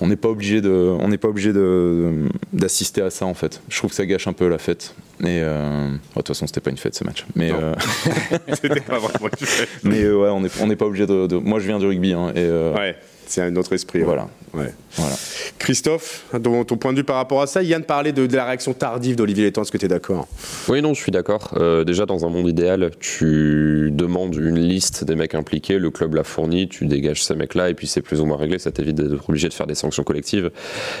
on 0.00 0.06
n'est 0.06 0.16
pas 0.16 0.28
obligé 0.28 0.60
de, 0.60 0.70
on 0.70 1.08
n'est 1.08 1.18
pas 1.18 1.28
obligé 1.28 1.52
de, 1.52 2.28
d'assister 2.52 3.02
à 3.02 3.10
ça 3.10 3.26
en 3.26 3.34
fait. 3.34 3.60
Je 3.68 3.76
trouve 3.78 3.90
que 3.90 3.96
ça 3.96 4.06
gâche 4.06 4.28
un 4.28 4.32
peu 4.32 4.48
la 4.48 4.58
fête. 4.58 4.94
Et 5.20 5.40
euh, 5.42 5.90
de 5.90 5.98
toute 6.14 6.28
façon, 6.28 6.46
c'était 6.46 6.60
pas 6.60 6.70
une 6.70 6.76
fête 6.76 6.94
ce 6.94 7.04
match. 7.04 7.26
Mais 7.34 7.50
euh, 7.52 7.74
c'était 8.52 8.80
pas 8.80 8.98
vraiment 8.98 9.28
une 9.40 9.46
fête. 9.46 9.68
Mais 9.82 10.02
euh, 10.04 10.16
ouais, 10.16 10.28
on 10.28 10.40
n'est 10.40 10.50
on 10.60 10.70
est 10.70 10.76
pas 10.76 10.86
obligé 10.86 11.06
de, 11.06 11.36
Moi, 11.36 11.58
je 11.58 11.66
viens 11.66 11.78
du 11.78 11.86
rugby. 11.86 12.12
Hein, 12.12 12.32
et, 12.36 12.48
ouais. 12.48 12.96
C'est 13.28 13.42
un 13.42 13.54
autre 13.56 13.74
esprit. 13.74 14.00
Voilà. 14.00 14.28
Ouais. 14.54 14.72
voilà. 14.96 15.14
Christophe, 15.58 16.24
ton, 16.42 16.64
ton, 16.64 16.76
point 16.78 16.92
de 16.92 16.98
vue 16.98 17.04
par 17.04 17.16
rapport 17.16 17.42
à 17.42 17.46
ça, 17.46 17.62
Yann 17.62 17.84
parlait 17.84 18.12
de, 18.12 18.26
de 18.26 18.36
la 18.36 18.46
réaction 18.46 18.72
tardive 18.72 19.16
d'Olivier 19.16 19.44
Létang, 19.44 19.62
est-ce 19.62 19.70
que 19.70 19.76
tu 19.76 19.84
es 19.84 19.88
d'accord? 19.88 20.26
Oui, 20.68 20.80
non, 20.80 20.94
je 20.94 21.00
suis 21.02 21.12
d'accord. 21.12 21.52
Euh, 21.58 21.84
déjà, 21.84 22.06
dans 22.06 22.24
un 22.24 22.30
monde 22.30 22.48
idéal, 22.48 22.90
tu 22.98 23.90
demandes 23.92 24.34
une 24.34 24.58
liste 24.58 25.04
des 25.04 25.14
mecs 25.14 25.34
impliqués, 25.34 25.78
le 25.78 25.90
club 25.90 26.14
l'a 26.14 26.24
fourni, 26.24 26.68
tu 26.68 26.86
dégages 26.86 27.22
ces 27.22 27.34
mecs-là, 27.34 27.68
et 27.68 27.74
puis 27.74 27.86
c'est 27.86 28.00
plus 28.00 28.20
ou 28.20 28.24
moins 28.24 28.38
réglé, 28.38 28.58
ça 28.58 28.72
t'évite 28.72 28.96
d'être 28.96 29.28
obligé 29.28 29.48
de 29.48 29.54
faire 29.54 29.66
des 29.66 29.74
sanctions 29.74 30.04
collectives. 30.04 30.50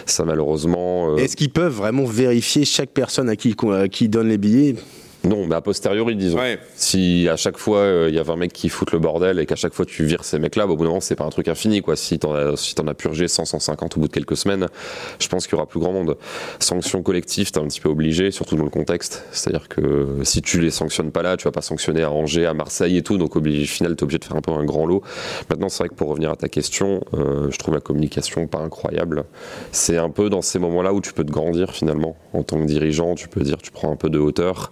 Ça, 0.04 0.24
malheureusement. 0.24 1.14
Euh, 1.14 1.16
est-ce 1.16 1.36
qu'ils 1.36 1.50
peuvent 1.50 1.72
vraiment 1.72 2.04
vérifier 2.04 2.66
chaque 2.66 2.90
personne 2.90 3.30
à 3.30 3.36
qui, 3.36 3.56
à 3.72 3.88
qui 3.88 4.04
ils 4.04 4.10
donnent 4.10 4.28
les 4.28 4.38
billets? 4.38 4.76
Non, 5.24 5.46
mais 5.46 5.54
a 5.56 5.60
posteriori, 5.60 6.16
disons. 6.16 6.38
Ouais. 6.38 6.58
Si 6.76 7.28
à 7.28 7.36
chaque 7.36 7.58
fois 7.58 7.78
euh, 7.78 8.06
il 8.08 8.14
y 8.14 8.18
a 8.18 8.22
20 8.22 8.36
mecs 8.36 8.52
qui 8.52 8.68
foutent 8.68 8.92
le 8.92 8.98
bordel 8.98 9.38
et 9.40 9.46
qu'à 9.46 9.56
chaque 9.56 9.74
fois 9.74 9.84
tu 9.84 10.04
vires 10.04 10.24
ces 10.24 10.38
mecs-là, 10.38 10.66
bah, 10.66 10.72
au 10.72 10.76
bout 10.76 10.84
d'un 10.84 10.90
moment, 10.90 11.00
c'est 11.00 11.16
pas 11.16 11.24
un 11.24 11.30
truc 11.30 11.48
infini. 11.48 11.82
Quoi. 11.82 11.96
Si 11.96 12.18
t'en 12.18 12.34
as, 12.34 12.56
si 12.56 12.74
t'en 12.74 12.86
as 12.86 12.94
purgé 12.94 13.26
100, 13.26 13.44
150 13.46 13.96
au 13.96 14.00
bout 14.00 14.08
de 14.08 14.12
quelques 14.12 14.36
semaines, 14.36 14.68
je 15.18 15.28
pense 15.28 15.46
qu'il 15.46 15.54
y 15.54 15.56
aura 15.56 15.66
plus 15.66 15.80
grand 15.80 15.92
monde. 15.92 16.16
Sanction 16.60 17.02
collective, 17.02 17.50
t'es 17.50 17.58
un 17.58 17.66
petit 17.66 17.80
peu 17.80 17.88
obligé, 17.88 18.30
surtout 18.30 18.56
dans 18.56 18.64
le 18.64 18.70
contexte. 18.70 19.24
C'est-à-dire 19.32 19.68
que 19.68 20.20
si 20.22 20.40
tu 20.40 20.60
les 20.60 20.70
sanctionnes 20.70 21.10
pas 21.10 21.22
là, 21.22 21.36
tu 21.36 21.44
vas 21.44 21.52
pas 21.52 21.62
sanctionner 21.62 22.02
à 22.02 22.10
Angers, 22.10 22.46
à 22.46 22.54
Marseille 22.54 22.96
et 22.96 23.02
tout. 23.02 23.18
Donc 23.18 23.36
au 23.36 23.42
final, 23.42 23.96
t'es 23.96 24.02
obligé 24.04 24.18
de 24.18 24.24
faire 24.24 24.36
un 24.36 24.40
peu 24.40 24.52
un 24.52 24.64
grand 24.64 24.86
lot. 24.86 25.02
Maintenant, 25.50 25.68
c'est 25.68 25.82
vrai 25.82 25.88
que 25.88 25.94
pour 25.94 26.08
revenir 26.08 26.30
à 26.30 26.36
ta 26.36 26.48
question, 26.48 27.00
euh, 27.14 27.48
je 27.50 27.58
trouve 27.58 27.74
la 27.74 27.80
communication 27.80 28.46
pas 28.46 28.60
incroyable. 28.60 29.24
C'est 29.72 29.98
un 29.98 30.10
peu 30.10 30.30
dans 30.30 30.42
ces 30.42 30.58
moments-là 30.58 30.92
où 30.92 31.00
tu 31.00 31.12
peux 31.12 31.24
te 31.24 31.32
grandir 31.32 31.72
finalement. 31.72 32.16
En 32.32 32.42
tant 32.42 32.60
que 32.60 32.66
dirigeant, 32.66 33.14
tu 33.14 33.28
peux 33.28 33.40
dire, 33.40 33.58
tu 33.58 33.70
prends 33.70 33.90
un 33.90 33.96
peu 33.96 34.10
de 34.10 34.18
hauteur 34.18 34.70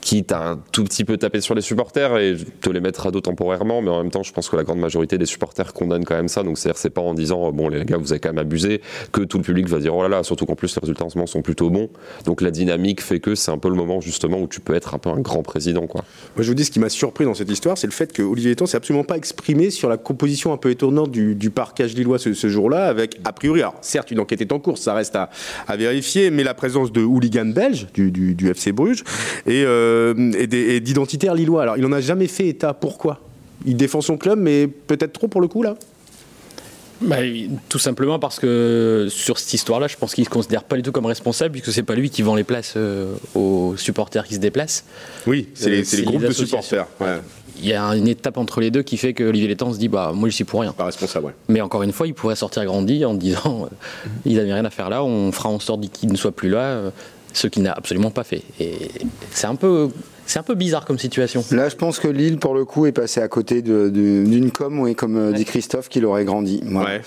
quitte 0.00 0.32
à 0.32 0.50
un 0.50 0.60
tout 0.72 0.84
petit 0.84 1.04
peu 1.04 1.16
taper 1.16 1.40
sur 1.40 1.54
les 1.54 1.60
supporters 1.60 2.18
et 2.18 2.36
te 2.60 2.70
les 2.70 2.80
mettre 2.80 3.06
à 3.06 3.10
dos 3.10 3.20
temporairement, 3.20 3.82
mais 3.82 3.90
en 3.90 4.02
même 4.02 4.10
temps, 4.10 4.22
je 4.22 4.32
pense 4.32 4.48
que 4.48 4.56
la 4.56 4.64
grande 4.64 4.78
majorité 4.78 5.18
des 5.18 5.26
supporters 5.26 5.72
condamnent 5.72 6.04
quand 6.04 6.16
même 6.16 6.28
ça. 6.28 6.42
Donc, 6.42 6.58
c'est-à-dire, 6.58 6.78
c'est 6.78 6.90
pas 6.90 7.00
en 7.00 7.14
disant, 7.14 7.50
bon, 7.52 7.68
les 7.68 7.84
gars, 7.84 7.96
vous 7.96 8.12
avez 8.12 8.20
quand 8.20 8.30
même 8.30 8.38
abusé, 8.38 8.80
que 9.12 9.22
tout 9.22 9.38
le 9.38 9.44
public 9.44 9.68
va 9.68 9.78
dire, 9.78 9.94
oh 9.94 10.02
là 10.02 10.08
là, 10.08 10.22
surtout 10.22 10.46
qu'en 10.46 10.54
plus, 10.54 10.74
les 10.74 10.80
résultats 10.80 11.04
en 11.04 11.10
ce 11.10 11.16
moment 11.16 11.26
sont 11.26 11.42
plutôt 11.42 11.70
bons. 11.70 11.88
Donc, 12.24 12.40
la 12.40 12.50
dynamique 12.50 13.02
fait 13.02 13.20
que 13.20 13.34
c'est 13.34 13.50
un 13.50 13.58
peu 13.58 13.68
le 13.68 13.74
moment, 13.74 14.00
justement, 14.00 14.38
où 14.38 14.46
tu 14.46 14.60
peux 14.60 14.74
être 14.74 14.94
un 14.94 14.98
peu 14.98 15.10
un 15.10 15.20
grand 15.20 15.42
président, 15.42 15.86
quoi. 15.86 16.04
Moi, 16.36 16.44
je 16.44 16.48
vous 16.48 16.54
dis, 16.54 16.64
ce 16.64 16.70
qui 16.70 16.80
m'a 16.80 16.88
surpris 16.88 17.24
dans 17.24 17.34
cette 17.34 17.50
histoire, 17.50 17.78
c'est 17.78 17.86
le 17.86 17.92
fait 17.92 18.12
que 18.12 18.22
Olivier 18.22 18.50
Létang 18.50 18.66
s'est 18.66 18.76
absolument 18.76 19.04
pas 19.04 19.16
exprimé 19.16 19.70
sur 19.70 19.88
la 19.88 19.96
composition 19.96 20.52
un 20.52 20.56
peu 20.56 20.70
étonnante 20.70 21.10
du, 21.10 21.34
du 21.34 21.50
parquage 21.50 21.94
lillois 21.94 22.18
ce, 22.18 22.34
ce 22.34 22.48
jour-là, 22.48 22.86
avec, 22.86 23.18
a 23.24 23.32
priori, 23.32 23.60
alors, 23.60 23.76
certes, 23.80 24.10
une 24.10 24.20
enquête 24.20 24.40
est 24.40 24.52
en 24.52 24.58
cours, 24.58 24.78
ça 24.78 24.94
reste 24.94 25.16
à, 25.16 25.30
à 25.66 25.76
vérifier, 25.76 26.30
mais 26.30 26.44
la 26.44 26.54
présence 26.54 26.92
de 26.92 27.02
hooligans 27.08 27.52
belges, 27.52 27.88
du, 27.94 28.10
du, 28.10 28.34
du 28.34 28.50
FC 28.50 28.72
Bruges, 28.72 29.02
et, 29.46 29.64
euh, 29.64 30.32
et 30.38 30.80
d'identitaires 30.80 31.34
lillois. 31.34 31.62
Alors, 31.62 31.76
il 31.76 31.84
en 31.86 31.92
a 31.92 32.00
jamais 32.00 32.26
fait 32.26 32.48
état. 32.48 32.74
Pourquoi? 32.74 33.20
Il 33.66 33.76
défend 33.76 34.00
son 34.00 34.16
club, 34.16 34.38
mais 34.38 34.68
peut-être 34.68 35.12
trop 35.12 35.28
pour 35.28 35.40
le 35.40 35.48
coup, 35.48 35.62
là? 35.62 35.76
Bah, 37.00 37.18
tout 37.68 37.78
simplement 37.78 38.18
parce 38.18 38.40
que 38.40 39.06
sur 39.08 39.38
cette 39.38 39.54
histoire-là, 39.54 39.86
je 39.86 39.96
pense 39.96 40.14
qu'il 40.14 40.22
ne 40.22 40.26
se 40.26 40.30
considère 40.30 40.64
pas 40.64 40.74
du 40.74 40.82
tout 40.82 40.90
comme 40.90 41.06
responsable, 41.06 41.52
puisque 41.52 41.72
c'est 41.72 41.84
pas 41.84 41.94
lui 41.94 42.10
qui 42.10 42.22
vend 42.22 42.34
les 42.34 42.42
places 42.42 42.74
euh, 42.76 43.14
aux 43.36 43.74
supporters 43.76 44.24
qui 44.24 44.34
se 44.34 44.40
déplacent. 44.40 44.84
Oui, 45.26 45.48
c'est 45.54 45.70
les, 45.70 45.84
c'est 45.84 46.02
groupes 46.02 46.22
de 46.22 46.32
supporters. 46.32 46.86
Ouais, 47.00 47.18
Il 47.60 47.68
y 47.68 47.74
a 47.74 47.82
une 47.96 48.08
étape 48.08 48.38
entre 48.38 48.60
les 48.60 48.70
deux 48.70 48.82
qui 48.82 48.96
fait 48.96 49.12
que 49.12 49.24
Olivier 49.24 49.48
Létang 49.48 49.72
se 49.72 49.78
dit 49.78 49.88
bah 49.88 50.12
moi 50.14 50.28
je 50.28 50.34
suis 50.34 50.44
pour 50.44 50.60
rien. 50.60 50.72
pas 50.72 50.84
responsable, 50.84 51.26
ouais. 51.26 51.34
Mais 51.48 51.60
encore 51.60 51.82
une 51.82 51.92
fois, 51.92 52.06
il 52.06 52.14
pourrait 52.14 52.36
sortir 52.36 52.64
grandi 52.64 53.04
en 53.04 53.14
disant 53.14 53.64
euh, 53.64 53.74
il 54.24 54.36
n'avait 54.36 54.52
rien 54.52 54.64
à 54.64 54.70
faire 54.70 54.90
là, 54.90 55.02
on 55.02 55.32
fera 55.32 55.48
en 55.48 55.58
sorte 55.58 55.88
qu'il 55.90 56.10
ne 56.10 56.16
soit 56.16 56.32
plus 56.32 56.48
là, 56.48 56.60
euh, 56.60 56.90
ce 57.32 57.46
qu'il 57.46 57.62
n'a 57.62 57.72
absolument 57.72 58.10
pas 58.10 58.24
fait. 58.24 58.42
Et 58.60 58.76
c'est 59.30 59.46
un 59.46 59.56
peu 59.56 59.90
c'est 60.28 60.38
un 60.38 60.42
peu 60.42 60.54
bizarre 60.54 60.84
comme 60.84 60.98
situation. 60.98 61.42
Là, 61.52 61.70
je 61.70 61.74
pense 61.74 61.98
que 61.98 62.06
Lille, 62.06 62.38
pour 62.38 62.54
le 62.54 62.66
coup, 62.66 62.84
est 62.84 62.92
passé 62.92 63.22
à 63.22 63.28
côté 63.28 63.62
d'une 63.62 64.50
com, 64.50 64.78
oui, 64.78 64.94
comme 64.94 65.16
euh, 65.16 65.32
dit 65.32 65.46
Christophe, 65.46 65.88
qu'il 65.88 66.04
aurait 66.04 66.26
grandi. 66.26 66.60
Voilà. 66.66 66.96
Ouais. 66.96 67.00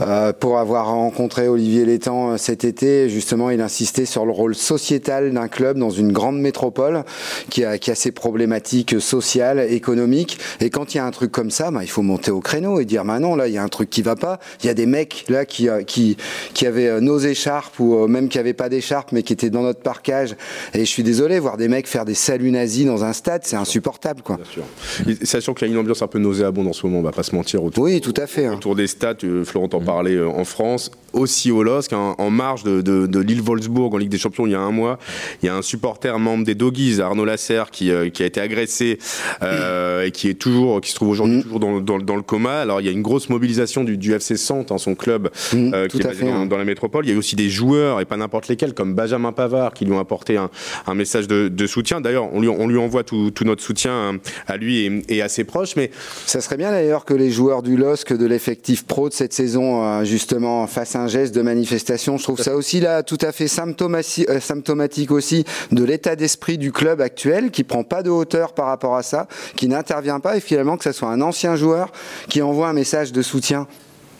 Euh, 0.00 0.32
pour 0.32 0.58
avoir 0.58 0.88
rencontré 0.88 1.46
Olivier 1.46 1.84
Létang 1.84 2.32
euh, 2.32 2.36
cet 2.36 2.64
été, 2.64 3.08
justement, 3.08 3.50
il 3.50 3.60
insistait 3.60 4.06
sur 4.06 4.26
le 4.26 4.32
rôle 4.32 4.56
sociétal 4.56 5.32
d'un 5.32 5.46
club 5.46 5.78
dans 5.78 5.90
une 5.90 6.10
grande 6.10 6.40
métropole 6.40 7.04
qui 7.48 7.64
a, 7.64 7.78
qui 7.78 7.92
a 7.92 7.94
ses 7.94 8.10
problématiques 8.10 9.00
sociales, 9.00 9.60
économiques. 9.60 10.40
Et 10.58 10.68
quand 10.68 10.94
il 10.94 10.96
y 10.96 11.00
a 11.00 11.06
un 11.06 11.12
truc 11.12 11.30
comme 11.30 11.52
ça, 11.52 11.70
bah, 11.70 11.80
il 11.82 11.90
faut 11.90 12.02
monter 12.02 12.32
au 12.32 12.40
créneau 12.40 12.80
et 12.80 12.84
dire, 12.84 13.04
bah 13.04 13.20
non, 13.20 13.36
là, 13.36 13.46
il 13.46 13.54
y 13.54 13.58
a 13.58 13.62
un 13.62 13.68
truc 13.68 13.88
qui 13.88 14.02
va 14.02 14.16
pas. 14.16 14.40
Il 14.64 14.66
y 14.66 14.68
a 14.68 14.74
des 14.74 14.86
mecs 14.86 15.26
là 15.28 15.44
qui, 15.44 15.68
qui, 15.86 16.16
qui 16.54 16.66
avaient 16.66 17.00
nos 17.00 17.18
écharpes 17.18 17.78
ou 17.78 18.08
même 18.08 18.28
qui 18.28 18.40
avaient 18.40 18.52
pas 18.52 18.68
d'écharpes, 18.68 19.12
mais 19.12 19.22
qui 19.22 19.32
étaient 19.32 19.50
dans 19.50 19.62
notre 19.62 19.80
parcage. 19.80 20.34
Et 20.74 20.80
je 20.80 20.90
suis 20.90 21.04
désolé, 21.04 21.38
voir 21.38 21.56
des 21.56 21.68
mecs 21.68 21.86
faire 21.86 22.04
des 22.04 22.14
saluts 22.14 22.50
nazis 22.64 22.86
dans 22.86 23.04
un 23.04 23.12
stade, 23.12 23.42
c'est 23.44 23.56
insupportable, 23.56 24.22
quoi. 24.22 24.36
Bien 24.36 24.44
sûr. 24.44 24.62
Et 25.06 25.24
sachant 25.26 25.54
qu'il 25.54 25.68
y 25.68 25.70
a 25.70 25.74
une 25.74 25.78
ambiance 25.80 26.02
un 26.02 26.06
peu 26.06 26.18
nauséabonde 26.18 26.66
en 26.68 26.72
ce 26.72 26.86
moment, 26.86 26.98
on 27.00 27.02
va 27.02 27.12
pas 27.12 27.22
se 27.22 27.34
mentir 27.34 27.62
autour. 27.62 27.84
Oui, 27.84 28.00
tout 28.00 28.14
à 28.16 28.26
fait. 28.26 28.46
hein. 28.46 28.54
Autour 28.54 28.74
des 28.76 28.86
stats, 28.86 29.14
euh, 29.24 29.44
Florent 29.44 29.68
en 29.72 29.80
parlait 29.80 30.14
euh, 30.16 30.28
en 30.28 30.44
France, 30.44 30.90
aussi 31.12 31.50
au 31.52 31.62
LOSC, 31.62 31.92
hein, 31.92 32.14
en 32.18 32.30
marge 32.30 32.64
de, 32.64 32.80
de, 32.80 33.06
de 33.06 33.18
l'île 33.20 33.42
Wolfsburg 33.42 33.94
en 33.94 33.98
Ligue 33.98 34.08
des 34.10 34.18
Champions 34.18 34.46
il 34.46 34.52
y 34.52 34.54
a 34.56 34.60
un 34.60 34.70
mois. 34.72 34.98
Il 35.42 35.46
y 35.46 35.48
a 35.48 35.54
un 35.54 35.62
supporter 35.62 36.18
membre 36.18 36.44
des 36.44 36.54
Doggies, 36.54 37.00
Arnaud 37.00 37.24
Lasserre, 37.24 37.70
qui, 37.70 37.90
euh, 37.90 38.08
qui 38.10 38.22
a 38.22 38.26
été 38.26 38.40
agressé 38.40 38.98
euh, 39.42 40.04
et 40.06 40.10
qui 40.10 40.28
est 40.28 40.34
toujours, 40.34 40.80
qui 40.80 40.90
se 40.90 40.94
trouve 40.96 41.08
aujourd'hui 41.10 41.36
Mm. 41.38 41.42
toujours 41.42 41.60
dans, 41.60 41.80
dans, 41.80 41.98
dans 41.98 42.16
le 42.16 42.22
coma. 42.22 42.60
Alors 42.60 42.80
il 42.80 42.86
y 42.86 42.88
a 42.88 42.92
une 42.92 43.02
grosse 43.02 43.28
mobilisation 43.28 43.84
du, 43.84 43.96
du 43.96 44.12
FC 44.12 44.34
Nantes, 44.50 44.72
hein, 44.72 44.78
son 44.78 44.94
club 44.94 45.30
Mm, 45.52 45.74
euh, 45.74 45.88
tout 45.88 45.98
qui 45.98 46.02
est 46.02 46.06
basé 46.08 46.20
fait, 46.20 46.26
dans, 46.26 46.34
hein. 46.42 46.46
dans 46.46 46.56
la 46.58 46.64
métropole. 46.64 47.06
Il 47.06 47.12
y 47.12 47.14
a 47.14 47.18
aussi 47.18 47.36
des 47.36 47.48
joueurs 47.48 48.00
et 48.00 48.04
pas 48.04 48.16
n'importe 48.16 48.48
lesquels, 48.48 48.74
comme 48.74 48.94
Benjamin 48.94 49.32
Pavard, 49.32 49.72
qui 49.74 49.84
lui 49.84 49.92
ont 49.92 49.98
apporté 49.98 50.36
un, 50.36 50.50
un 50.86 50.94
message 50.94 51.26
de, 51.28 51.48
de 51.48 51.66
soutien. 51.66 52.00
D'ailleurs, 52.00 52.28
on 52.32 52.40
lui, 52.40 52.48
on 52.58 52.66
lui 52.66 52.78
envoie 52.78 53.04
tout, 53.04 53.30
tout 53.30 53.44
notre 53.44 53.62
soutien 53.62 53.92
hein, 53.92 54.18
à 54.46 54.56
lui 54.56 54.78
et, 54.86 55.16
et 55.16 55.22
à 55.22 55.28
ses 55.28 55.44
proches. 55.44 55.76
Mais 55.76 55.90
Ça 56.26 56.40
serait 56.40 56.56
bien 56.56 56.70
d'ailleurs 56.70 57.04
que 57.04 57.14
les 57.14 57.30
joueurs 57.30 57.62
du 57.62 57.76
LOSC 57.76 58.12
de 58.12 58.26
l'effectif 58.26 58.84
pro 58.84 59.08
de 59.08 59.14
cette 59.14 59.32
saison 59.32 59.84
euh, 59.84 60.04
justement 60.04 60.66
fassent 60.66 60.96
un 60.96 61.08
geste 61.08 61.34
de 61.34 61.42
manifestation. 61.42 62.16
Je 62.16 62.22
trouve 62.22 62.40
ça 62.40 62.54
aussi 62.56 62.80
là 62.80 63.02
tout 63.02 63.18
à 63.20 63.32
fait 63.32 63.46
symptomati- 63.46 64.28
euh, 64.28 64.40
symptomatique 64.40 65.10
aussi 65.10 65.44
de 65.72 65.84
l'état 65.84 66.16
d'esprit 66.16 66.58
du 66.58 66.72
club 66.72 67.00
actuel 67.00 67.50
qui 67.50 67.64
prend 67.64 67.84
pas 67.84 68.02
de 68.02 68.10
hauteur 68.10 68.52
par 68.54 68.66
rapport 68.66 68.96
à 68.96 69.02
ça, 69.02 69.26
qui 69.56 69.68
n'intervient 69.68 70.20
pas 70.20 70.36
et 70.36 70.40
finalement 70.40 70.76
que 70.76 70.84
ça 70.84 70.92
soit 70.92 71.08
un 71.08 71.20
ancien 71.20 71.56
joueur 71.56 71.92
qui 72.28 72.42
envoie 72.42 72.68
un 72.68 72.72
message 72.72 73.12
de 73.12 73.22
soutien. 73.22 73.66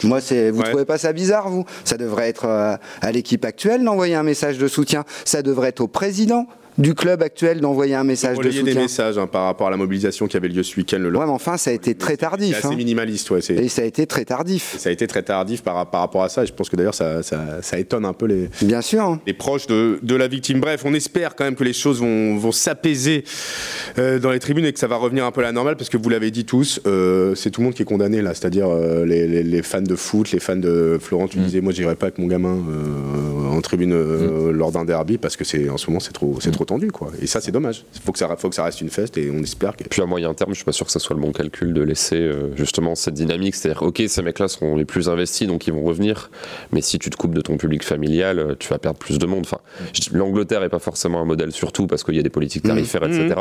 Moi, 0.02 0.20
c'est. 0.20 0.50
Vous 0.50 0.60
Ouais. 0.60 0.68
trouvez 0.70 0.84
pas 0.84 0.98
ça 0.98 1.12
bizarre, 1.12 1.48
vous? 1.48 1.64
Ça 1.84 1.96
devrait 1.96 2.28
être 2.28 2.46
euh, 2.46 2.76
à 3.00 3.12
l'équipe 3.12 3.44
actuelle 3.44 3.84
d'envoyer 3.84 4.16
un 4.16 4.24
message 4.24 4.58
de 4.58 4.66
soutien. 4.66 5.04
Ça 5.24 5.40
devrait 5.40 5.68
être 5.68 5.80
au 5.80 5.86
président 5.88 6.46
du 6.76 6.94
club 6.94 7.22
actuel 7.22 7.60
d'envoyer 7.60 7.94
un 7.94 8.04
message 8.04 8.32
de 8.34 8.38
relayer 8.38 8.62
des 8.62 8.70
soutien. 8.70 8.82
messages 8.82 9.18
hein, 9.18 9.26
par 9.26 9.44
rapport 9.44 9.68
à 9.68 9.70
la 9.70 9.76
mobilisation 9.76 10.26
qui 10.26 10.36
avait 10.36 10.48
lieu 10.48 10.62
ce 10.62 10.76
week-end. 10.76 10.98
Le 10.98 11.08
Ouais, 11.16 11.24
mais 11.24 11.30
enfin, 11.30 11.56
ça 11.56 11.70
a 11.70 11.72
été 11.72 11.94
très 11.94 12.12
C'est 12.14 12.16
tardif. 12.18 12.56
assez 12.56 12.66
hein. 12.66 12.76
minimaliste, 12.76 13.30
ouais. 13.30 13.40
c'est- 13.40 13.54
Et 13.54 13.68
ça 13.68 13.82
a 13.82 13.84
été 13.84 14.06
très 14.06 14.24
tardif. 14.24 14.74
Ça 14.78 14.88
a 14.88 14.92
été 14.92 15.06
très 15.06 15.22
tardif 15.22 15.62
par, 15.62 15.88
par 15.90 16.00
rapport 16.00 16.22
à 16.24 16.28
ça. 16.28 16.42
Et 16.42 16.46
je 16.46 16.52
pense 16.52 16.68
que 16.68 16.76
d'ailleurs, 16.76 16.94
ça, 16.94 17.22
ça, 17.22 17.62
ça 17.62 17.78
étonne 17.78 18.04
un 18.04 18.12
peu 18.12 18.26
les, 18.26 18.48
Bien 18.62 18.80
sûr. 18.80 19.02
hein. 19.02 19.20
les 19.26 19.34
proches 19.34 19.66
de, 19.68 19.98
de 20.02 20.14
la 20.16 20.26
victime. 20.28 20.60
Bref, 20.60 20.82
on 20.84 20.94
espère 20.94 21.36
quand 21.36 21.44
même 21.44 21.54
que 21.54 21.64
les 21.64 21.72
choses 21.72 22.00
vont, 22.00 22.36
vont 22.36 22.52
s'apaiser 22.52 23.24
euh, 23.98 24.18
dans 24.18 24.30
les 24.32 24.40
tribunes 24.40 24.64
et 24.66 24.72
que 24.72 24.78
ça 24.80 24.86
va 24.88 24.96
revenir 24.96 25.24
un 25.24 25.30
peu 25.30 25.40
à 25.40 25.44
la 25.44 25.52
normale 25.52 25.76
parce 25.76 25.90
que 25.90 25.96
vous 25.96 26.08
l'avez 26.08 26.30
dit 26.30 26.44
tous, 26.44 26.80
euh, 26.86 27.34
c'est 27.36 27.50
tout 27.50 27.60
le 27.60 27.66
monde 27.66 27.74
qui 27.74 27.82
est 27.82 27.86
condamné 27.86 28.20
là, 28.22 28.34
c'est-à-dire 28.34 28.68
euh, 28.68 29.04
les, 29.06 29.26
les- 29.28 29.42
les 29.44 29.62
fans 29.62 29.80
de 29.80 29.94
foot, 29.96 30.32
les 30.32 30.40
fans 30.40 30.56
de 30.56 30.98
Florent. 31.00 31.28
Tu 31.28 31.38
disais, 31.38 31.60
moi, 31.60 31.72
j'irai 31.72 31.94
pas 31.94 32.06
avec 32.06 32.18
mon 32.18 32.26
gamin 32.26 32.56
en 33.54 33.60
tribune 33.60 33.92
euh, 33.92 34.52
lors 34.52 34.72
d'un 34.72 34.84
derby 34.84 35.18
parce 35.18 35.36
que 35.36 35.44
c'est 35.44 35.68
en 35.68 35.76
ce 35.76 35.88
moment 35.88 36.00
c'est 36.00 36.12
trop, 36.12 36.38
c'est 36.40 36.50
trop 36.50 36.64
tendu 36.64 36.90
quoi. 36.90 37.10
Et 37.20 37.26
ça, 37.26 37.40
c'est 37.40 37.52
dommage. 37.52 37.84
Il 37.94 38.00
faut 38.00 38.12
que 38.12 38.18
ça, 38.18 38.34
faut 38.36 38.48
que 38.48 38.54
ça 38.54 38.64
reste 38.64 38.80
une 38.80 38.90
fête 38.90 39.16
et 39.16 39.30
on 39.30 39.42
espère 39.42 39.76
que. 39.76 39.84
Puis 39.84 40.02
à 40.02 40.06
moyen 40.06 40.32
terme, 40.34 40.50
je 40.50 40.56
suis 40.56 40.64
pas 40.64 40.72
sûr 40.72 40.86
que 40.86 40.92
ce 40.92 40.98
soit 40.98 41.16
le 41.16 41.22
bon 41.22 41.32
calcul 41.32 41.72
de 41.72 41.82
laisser 41.82 42.16
euh, 42.16 42.54
justement 42.56 42.94
cette 42.94 43.14
dynamique. 43.14 43.54
C'est-à-dire, 43.54 43.82
ok, 43.82 44.02
ces 44.06 44.22
mecs-là 44.22 44.48
seront 44.48 44.76
les 44.76 44.84
plus 44.84 45.08
investis, 45.08 45.46
donc 45.46 45.66
ils 45.66 45.72
vont 45.72 45.82
revenir. 45.82 46.30
Mais 46.72 46.80
si 46.80 46.98
tu 46.98 47.10
te 47.10 47.16
coupes 47.16 47.34
de 47.34 47.40
ton 47.40 47.56
public 47.56 47.84
familial, 47.84 48.38
euh, 48.38 48.54
tu 48.58 48.68
vas 48.68 48.78
perdre 48.78 48.98
plus 48.98 49.18
de 49.18 49.26
monde. 49.26 49.44
Enfin, 49.44 49.58
l'Angleterre 50.12 50.62
est 50.62 50.68
pas 50.68 50.78
forcément 50.78 51.20
un 51.20 51.24
modèle, 51.24 51.52
surtout 51.52 51.86
parce 51.86 52.04
qu'il 52.04 52.16
y 52.16 52.20
a 52.20 52.22
des 52.22 52.30
politiques 52.30 52.64
tarifaires, 52.64 53.04
etc. 53.04 53.34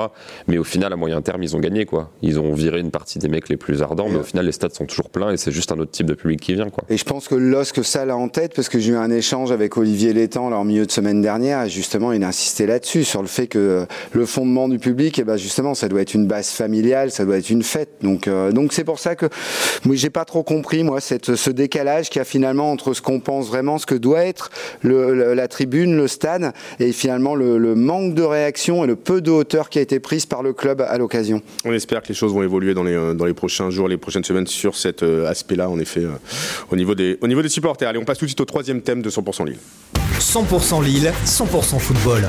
Mais 0.47 0.57
au 0.57 0.63
final, 0.63 0.93
à 0.93 0.95
moyen 0.95 1.21
terme, 1.21 1.43
ils 1.43 1.55
ont 1.55 1.59
gagné 1.59 1.85
quoi. 1.85 2.11
Ils 2.21 2.39
ont 2.39 2.53
viré 2.53 2.79
une 2.79 2.91
partie 2.91 3.19
des 3.19 3.29
mecs 3.29 3.49
les 3.49 3.57
plus 3.57 3.81
ardents, 3.81 4.09
mais 4.09 4.19
au 4.19 4.23
final, 4.23 4.45
les 4.45 4.51
stades 4.51 4.73
sont 4.73 4.85
toujours 4.85 5.09
pleins 5.09 5.31
et 5.31 5.37
c'est 5.37 5.51
juste 5.51 5.71
un 5.71 5.79
autre 5.79 5.91
type 5.91 6.07
de 6.07 6.13
public 6.13 6.39
qui 6.39 6.53
vient 6.53 6.69
quoi. 6.69 6.83
Et 6.89 6.97
je 6.97 7.05
pense 7.05 7.27
que 7.27 7.35
LOSC 7.35 7.83
ça 7.83 8.05
l'a 8.05 8.15
en 8.15 8.29
tête 8.29 8.53
parce 8.55 8.69
que 8.69 8.79
j'ai 8.79 8.93
eu 8.93 8.95
un 8.95 9.11
échange 9.11 9.51
avec 9.51 9.77
Olivier 9.77 10.02
Létang 10.11 10.49
là, 10.49 10.57
en 10.57 10.65
milieu 10.65 10.85
de 10.85 10.91
semaine 10.91 11.21
dernière 11.21 11.69
justement 11.69 12.11
il 12.11 12.23
insistait 12.23 12.65
là-dessus 12.65 13.03
sur 13.03 13.21
le 13.21 13.27
fait 13.27 13.47
que 13.47 13.59
euh, 13.59 13.85
le 14.11 14.25
fondement 14.25 14.67
du 14.67 14.79
public 14.79 15.19
et 15.19 15.23
ben 15.23 15.37
justement 15.37 15.73
ça 15.73 15.87
doit 15.87 16.01
être 16.01 16.13
une 16.13 16.27
base 16.27 16.49
familiale, 16.49 17.11
ça 17.11 17.25
doit 17.25 17.37
être 17.37 17.49
une 17.49 17.63
fête. 17.63 17.89
Donc 18.01 18.27
euh, 18.27 18.51
donc 18.51 18.73
c'est 18.73 18.83
pour 18.83 18.99
ça 18.99 19.15
que 19.15 19.27
moi 19.85 19.95
j'ai 19.95 20.09
pas 20.09 20.25
trop 20.25 20.43
compris 20.43 20.83
moi 20.83 20.99
ce 20.99 21.49
décalage 21.49 22.09
qu'il 22.09 22.19
y 22.19 22.21
a 22.21 22.25
finalement 22.25 22.71
entre 22.71 22.93
ce 22.93 23.01
qu'on 23.01 23.19
pense 23.19 23.47
vraiment 23.47 23.77
ce 23.77 23.85
que 23.85 23.95
doit 23.95 24.25
être 24.25 24.49
la 24.83 25.47
tribune, 25.47 25.95
le 25.95 26.07
stade 26.07 26.53
et 26.79 26.91
finalement 26.91 27.35
le, 27.35 27.75
manque 27.75 28.13
de 28.13 28.23
réaction 28.23 28.83
et 28.83 28.87
le 28.87 28.95
peu 28.95 29.21
de 29.21 29.31
hauteur 29.31 29.69
qui 29.69 29.79
a 29.79 29.81
été 29.81 29.99
prise 29.99 30.25
par 30.25 30.43
le 30.43 30.53
club 30.53 30.81
à 30.81 30.97
l'occasion. 30.97 31.41
On 31.65 31.73
espère 31.73 32.01
que 32.01 32.09
les 32.09 32.13
choses 32.13 32.33
vont 32.33 32.43
évoluer 32.43 32.73
dans 32.73 32.83
les, 32.83 32.93
euh, 32.93 33.33
prochains 33.33 33.69
jours, 33.69 33.87
les 33.87 33.97
prochaines 33.97 34.23
semaines 34.23 34.47
sur 34.47 34.75
cet 34.75 35.03
aspect-là, 35.03 35.69
en 35.69 35.79
effet, 35.79 36.03
au, 36.71 36.75
niveau 36.75 36.93
des, 36.95 37.17
au 37.21 37.27
niveau 37.27 37.41
des 37.41 37.49
supporters. 37.49 37.89
Allez, 37.89 37.99
on 37.99 38.05
passe 38.05 38.17
tout 38.17 38.25
de 38.25 38.29
suite 38.29 38.41
au 38.41 38.45
troisième 38.45 38.81
thème 38.81 39.01
de 39.01 39.09
100% 39.09 39.45
Lille. 39.45 39.57
100% 40.23 40.81
Lille, 40.81 41.13
100% 41.25 41.79
football. 41.79 42.27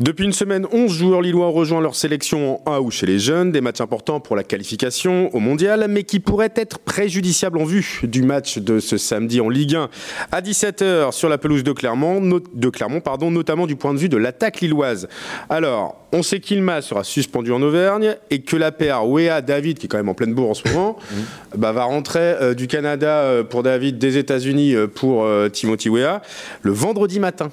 Depuis 0.00 0.24
une 0.24 0.32
semaine, 0.32 0.64
11 0.70 0.92
joueurs 0.92 1.20
lillois 1.22 1.46
ont 1.48 1.52
rejoint 1.52 1.80
leur 1.80 1.96
sélection 1.96 2.60
en 2.68 2.72
A 2.72 2.80
ou 2.80 2.88
chez 2.92 3.04
les 3.04 3.18
jeunes, 3.18 3.50
des 3.50 3.60
matchs 3.60 3.80
importants 3.80 4.20
pour 4.20 4.36
la 4.36 4.44
qualification 4.44 5.34
au 5.34 5.40
mondial, 5.40 5.86
mais 5.88 6.04
qui 6.04 6.20
pourraient 6.20 6.52
être 6.54 6.78
préjudiciables 6.78 7.58
en 7.58 7.64
vue 7.64 8.02
du 8.04 8.22
match 8.22 8.58
de 8.58 8.78
ce 8.78 8.96
samedi 8.96 9.40
en 9.40 9.48
Ligue 9.48 9.74
1 9.74 9.88
à 10.30 10.40
17h 10.40 11.10
sur 11.10 11.28
la 11.28 11.36
pelouse 11.36 11.64
de 11.64 11.72
Clermont, 11.72 12.20
no- 12.20 12.38
de 12.54 12.68
Clermont 12.68 13.00
pardon, 13.00 13.32
notamment 13.32 13.66
du 13.66 13.74
point 13.74 13.92
de 13.92 13.98
vue 13.98 14.08
de 14.08 14.16
l'attaque 14.16 14.60
lilloise. 14.60 15.08
Alors, 15.50 15.96
on 16.12 16.22
sait 16.22 16.38
qu'Ilma 16.38 16.80
sera 16.80 17.02
suspendu 17.02 17.50
en 17.50 17.60
Auvergne 17.60 18.14
et 18.30 18.42
que 18.42 18.54
la 18.56 18.70
paire 18.70 19.04
Wea 19.04 19.40
David, 19.40 19.78
qui 19.78 19.86
est 19.86 19.88
quand 19.88 19.96
même 19.98 20.08
en 20.08 20.14
pleine 20.14 20.32
bourre 20.32 20.50
en 20.50 20.54
ce 20.54 20.68
moment, 20.68 20.96
bah, 21.56 21.72
va 21.72 21.82
rentrer 21.82 22.20
euh, 22.20 22.54
du 22.54 22.68
Canada 22.68 23.22
euh, 23.22 23.42
pour 23.42 23.64
David, 23.64 23.98
des 23.98 24.16
États-Unis 24.16 24.76
euh, 24.76 24.86
pour 24.86 25.26
Timothy 25.52 25.88
Wea 25.88 26.22
le 26.62 26.70
vendredi 26.70 27.18
matin. 27.18 27.50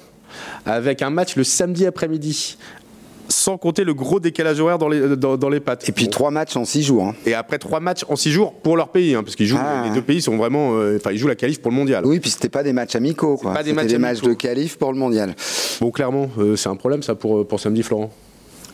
Avec 0.66 1.00
un 1.02 1.10
match 1.10 1.36
le 1.36 1.44
samedi 1.44 1.86
après-midi 1.86 2.56
sans 3.28 3.58
compter 3.58 3.82
le 3.82 3.92
gros 3.92 4.20
décalage 4.20 4.60
horaire 4.60 4.78
dans 4.78 4.88
les, 4.88 5.16
dans, 5.16 5.36
dans 5.36 5.48
les 5.48 5.58
pattes. 5.58 5.88
Et 5.88 5.92
puis 5.92 6.08
trois 6.08 6.30
matchs 6.30 6.54
en 6.56 6.64
six 6.64 6.84
jours. 6.84 7.06
Hein. 7.06 7.14
Et 7.26 7.34
après 7.34 7.58
trois 7.58 7.80
matchs 7.80 8.04
en 8.08 8.14
six 8.14 8.30
jours 8.30 8.52
pour 8.52 8.76
leur 8.76 8.88
pays, 8.90 9.16
hein, 9.16 9.24
parce 9.24 9.34
qu'ils 9.34 9.46
jouent, 9.46 9.58
Ah, 9.60 9.82
les 9.84 9.90
deux 9.92 10.02
pays 10.02 10.22
sont 10.22 10.36
vraiment, 10.36 10.74
euh, 10.76 10.96
enfin 10.96 11.10
ils 11.10 11.18
jouent 11.18 11.26
la 11.26 11.34
qualif 11.34 11.60
pour 11.60 11.72
le 11.72 11.76
mondial. 11.76 12.06
Oui, 12.06 12.20
puis 12.20 12.30
c'était 12.30 12.48
pas 12.48 12.62
des 12.62 12.72
matchs 12.72 12.94
amicaux, 12.94 13.36
quoi. 13.36 13.52
pas 13.52 13.64
des 13.64 13.70
C'était 13.70 13.82
matchs 13.82 13.90
des 13.90 13.98
matchs 13.98 14.20
de 14.20 14.32
qualif 14.32 14.78
pour 14.78 14.92
le 14.92 14.98
mondial. 14.98 15.34
Bon, 15.80 15.90
clairement, 15.90 16.30
euh, 16.38 16.54
c'est 16.54 16.68
un 16.68 16.76
problème 16.76 17.02
ça 17.02 17.16
pour, 17.16 17.44
pour 17.48 17.58
samedi, 17.58 17.82
Florent. 17.82 18.12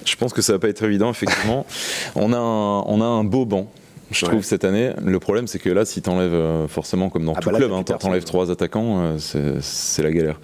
Je 0.04 0.16
pense 0.16 0.34
que 0.34 0.42
ça 0.42 0.52
va 0.52 0.58
pas 0.58 0.68
être 0.68 0.82
évident, 0.82 1.10
effectivement. 1.10 1.64
on, 2.14 2.32
a 2.34 2.36
un, 2.36 2.80
on 2.82 3.00
a 3.00 3.04
un 3.06 3.24
beau 3.24 3.46
banc. 3.46 3.68
Je 4.10 4.26
Ouais. 4.26 4.30
trouve 4.32 4.44
cette 4.44 4.64
année, 4.64 4.90
le 5.02 5.18
problème 5.18 5.46
c'est 5.46 5.58
que 5.58 5.70
là, 5.70 5.86
si 5.86 6.02
t'enlèves 6.02 6.34
euh, 6.34 6.68
forcément 6.68 7.08
comme 7.08 7.24
dans 7.24 7.32
Ah 7.34 7.40
tout 7.40 7.46
bah 7.48 7.52
là, 7.52 7.58
club, 7.66 7.72
hein, 7.72 7.82
t'enlèves 7.82 8.24
trois 8.24 8.50
attaquants, 8.50 9.16
euh, 9.34 9.58
c'est 9.62 10.02
la 10.02 10.10
galère. 10.12 10.38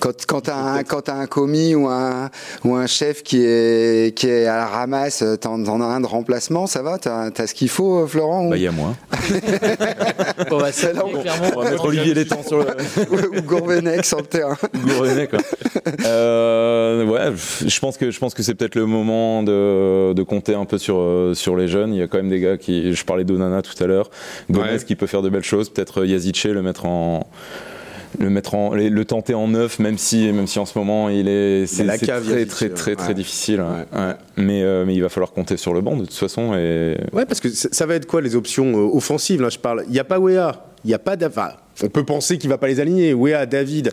Quand, 0.00 0.12
quand 0.26 0.40
t'as 0.42 0.56
un, 0.56 0.82
quand 0.82 1.02
t'as 1.02 1.14
un 1.14 1.26
commis 1.26 1.74
ou 1.74 1.88
un, 1.88 2.30
ou 2.64 2.74
un 2.74 2.86
chef 2.86 3.22
qui 3.22 3.42
est, 3.44 4.16
qui 4.16 4.28
est 4.28 4.46
à 4.46 4.56
la 4.56 4.66
ramasse, 4.66 5.24
t'en, 5.40 5.62
t'en 5.62 5.80
as 5.80 5.84
un 5.84 6.00
de 6.00 6.06
remplacement, 6.06 6.66
ça 6.66 6.82
va 6.82 6.98
T'as, 6.98 7.30
t'as 7.30 7.46
ce 7.46 7.54
qu'il 7.54 7.68
faut, 7.68 8.00
euh, 8.00 8.06
Florent 8.06 8.46
ou- 8.46 8.50
Bah, 8.50 8.56
il 8.56 8.62
y 8.62 8.66
a 8.66 8.72
moi. 8.72 8.94
On 10.50 10.56
va 10.58 10.72
C'est 10.72 10.92
là 10.92 11.02
clairement. 11.02 11.48
On 11.56 11.60
va 11.62 11.70
mettre 11.70 11.84
Olivier 11.84 12.14
Létang 12.14 12.42
sur 12.46 12.58
le 12.58 12.66
ou 13.38 13.42
Gourvenec 13.42 14.04
sur 14.04 14.18
le 14.18 14.24
terrain 14.26 14.56
Gourvenec, 14.74 15.30
quoi. 15.30 15.40
Euh, 16.06 17.04
ouais, 17.04 17.32
je 17.66 17.80
pense 17.80 17.96
que 17.96 18.10
je 18.10 18.18
pense 18.18 18.34
que 18.34 18.42
c'est 18.42 18.54
peut-être 18.54 18.74
le 18.74 18.86
moment 18.86 19.42
de, 19.42 20.12
de 20.12 20.22
compter 20.22 20.54
un 20.54 20.64
peu 20.64 20.78
sur 20.78 20.96
euh, 20.98 21.34
sur 21.34 21.56
les 21.56 21.68
jeunes. 21.68 21.92
Il 21.94 21.98
y 21.98 22.02
a 22.02 22.06
quand 22.08 22.18
même 22.18 22.30
des 22.30 22.40
gars 22.40 22.56
qui, 22.56 22.94
je 22.94 23.04
parlais 23.04 23.24
d'Onana 23.24 23.62
tout 23.62 23.82
à 23.82 23.86
l'heure, 23.86 24.10
Gomez 24.50 24.64
Ouais. 24.72 24.78
qui 24.84 24.96
peut 24.96 25.06
faire 25.06 25.22
de 25.22 25.28
belles 25.28 25.42
choses. 25.44 25.68
Peut-être 25.68 26.04
Yazice 26.04 26.44
le 26.46 26.62
mettre 26.62 26.86
en 26.86 27.26
le 28.18 28.30
mettre 28.30 28.54
en 28.54 28.74
le, 28.74 29.04
tenter 29.04 29.34
en 29.34 29.48
neuf, 29.48 29.78
même 29.78 29.98
si 29.98 30.30
même 30.32 30.46
si 30.46 30.58
en 30.58 30.66
ce 30.66 30.78
moment 30.78 31.08
il 31.08 31.28
est 31.28 31.66
c'est 31.66 31.86
très 31.86 32.46
très 32.46 32.68
très 32.68 32.96
très 32.96 33.14
difficile. 33.14 33.62
Mais 34.36 34.62
euh, 34.62 34.84
mais 34.86 34.94
il 34.94 35.02
va 35.02 35.08
falloir 35.08 35.32
compter 35.32 35.56
sur 35.56 35.74
le 35.74 35.80
banc 35.80 35.96
de 35.96 36.04
toute 36.04 36.14
façon 36.14 36.54
et 36.54 36.96
Ouais, 37.12 37.26
parce 37.26 37.40
que 37.40 37.48
ça 37.48 37.86
va 37.86 37.94
être 37.94 38.06
quoi 38.06 38.20
les 38.20 38.36
options 38.36 38.72
euh, 38.72 38.96
offensives 38.96 39.40
Là, 39.40 39.48
je 39.48 39.58
parle. 39.58 39.84
Il 39.86 39.92
n'y 39.92 39.98
a 39.98 40.04
pas 40.04 40.18
Wea, 40.18 40.52
il 40.84 40.88
n'y 40.88 40.94
a 40.94 40.98
pas. 40.98 41.16
On 41.82 41.88
peut 41.88 42.04
penser 42.04 42.38
qu'il 42.38 42.48
va 42.48 42.58
pas 42.58 42.68
les 42.68 42.78
aligner. 42.78 43.14
Wea, 43.14 43.46
David. 43.46 43.92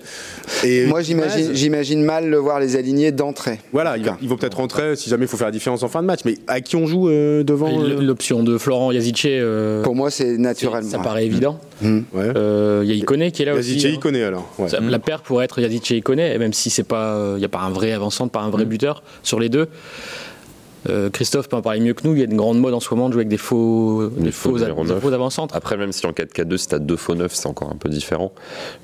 Et 0.63 0.85
Moi, 0.85 1.01
j'imagine, 1.01 2.03
mal 2.03 2.29
le 2.29 2.37
voir 2.37 2.59
les 2.59 2.75
aligner 2.75 3.11
d'entrée. 3.11 3.59
Voilà, 3.73 3.97
ils, 3.97 4.05
ils 4.21 4.29
vont 4.29 4.37
peut-être 4.37 4.57
rentrer 4.57 4.95
si 4.95 5.09
jamais 5.09 5.25
il 5.25 5.27
faut 5.27 5.37
faire 5.37 5.47
la 5.47 5.51
différence 5.51 5.81
en 5.81 5.87
fin 5.87 6.01
de 6.01 6.07
match. 6.07 6.19
Mais 6.25 6.35
à 6.47 6.61
qui 6.61 6.75
on 6.75 6.85
joue 6.85 7.09
euh, 7.09 7.43
devant 7.43 7.81
euh, 7.81 7.99
L'option 8.01 8.43
de 8.43 8.57
Florent 8.57 8.91
Yazice, 8.91 9.23
euh, 9.25 9.81
Pour 9.83 9.95
moi, 9.95 10.11
c'est 10.11 10.37
naturellement. 10.37 10.89
ça 10.89 10.99
paraît 10.99 11.25
évident. 11.25 11.59
Ouais. 11.81 12.01
Euh, 12.35 12.81
Il 12.83 12.89
y 12.89 12.93
a 12.93 12.95
Ikoné 12.95 13.31
qui 13.31 13.41
est 13.41 13.45
là 13.45 13.55
Yazice, 13.55 13.77
aussi. 13.77 13.97
il 14.03 14.15
hein. 14.17 14.27
alors. 14.27 14.53
Ouais. 14.59 14.69
Ça- 14.69 14.79
La 14.79 14.99
paire 14.99 15.21
pourrait 15.21 15.45
être 15.45 15.59
Yazice 15.59 15.91
et 15.91 15.97
Ikoné, 15.97 16.37
même 16.37 16.53
si 16.53 16.69
c'est 16.69 16.83
pas, 16.83 17.31
il 17.35 17.39
n'y 17.39 17.45
a 17.45 17.49
pas 17.49 17.61
un 17.61 17.71
vrai 17.71 17.93
avançant, 17.93 18.27
pas 18.27 18.41
un 18.41 18.49
vrai 18.49 18.65
buteur 18.65 19.01
sur 19.23 19.39
les 19.39 19.49
deux. 19.49 19.67
Euh, 20.89 21.09
Christophe 21.09 21.47
peut 21.49 21.55
en 21.57 21.61
parler 21.61 21.79
mieux 21.79 21.93
que 21.93 22.07
nous. 22.07 22.13
Il 22.13 22.19
y 22.19 22.21
a 22.21 22.25
une 22.25 22.35
grande 22.37 22.59
mode 22.59 22.73
en 22.73 22.79
ce 22.79 22.93
moment 22.93 23.07
de 23.07 23.13
jouer 23.13 23.21
avec 23.21 23.27
des 23.29 23.37
faux, 23.37 24.07
des 24.09 24.25
Des 24.25 24.31
faux, 24.31 24.57
faux 24.57 25.13
avant-centres. 25.13 25.55
Après, 25.55 25.77
même 25.77 25.91
si 25.91 26.05
en 26.05 26.11
4-4-2, 26.11 26.57
si 26.57 26.67
t'as 26.69 26.79
deux 26.79 26.95
faux 26.95 27.15
neufs, 27.15 27.33
c'est 27.33 27.47
encore 27.47 27.69
un 27.71 27.75
peu 27.75 27.89
différent. 27.89 28.31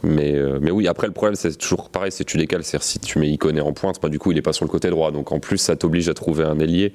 Mais, 0.04 0.34
euh, 0.36 0.60
mais 0.62 0.72
oui, 0.72 0.88
après, 0.88 1.08
le 1.08 1.14
problème, 1.14 1.36
c'est 1.36 1.56
toujours 1.58 1.90
pareil, 1.90 2.12
c'est 2.12 2.24
tu 2.24 2.38
décales. 2.38 2.64
C'est-à-dire, 2.64 2.84
si 2.86 3.00
tu 3.00 3.20
mets 3.20 3.30
Iconé 3.30 3.62
en 3.62 3.74
pointe, 3.74 3.98
bah, 4.02 4.10
du 4.10 4.20
coup, 4.20 4.32
il 4.32 4.38
est 4.38 4.42
pas 4.44 4.54
sur 4.54 4.66
le 4.66 4.70
côté 4.70 4.90
droit. 4.90 5.12
Donc, 5.12 5.32
en 5.32 5.40
plus, 5.40 5.58
ça 5.58 5.76
t'oblige 5.76 6.08
à 6.10 6.14
trouver 6.14 6.44
un 6.44 6.60
ailier. 6.60 6.94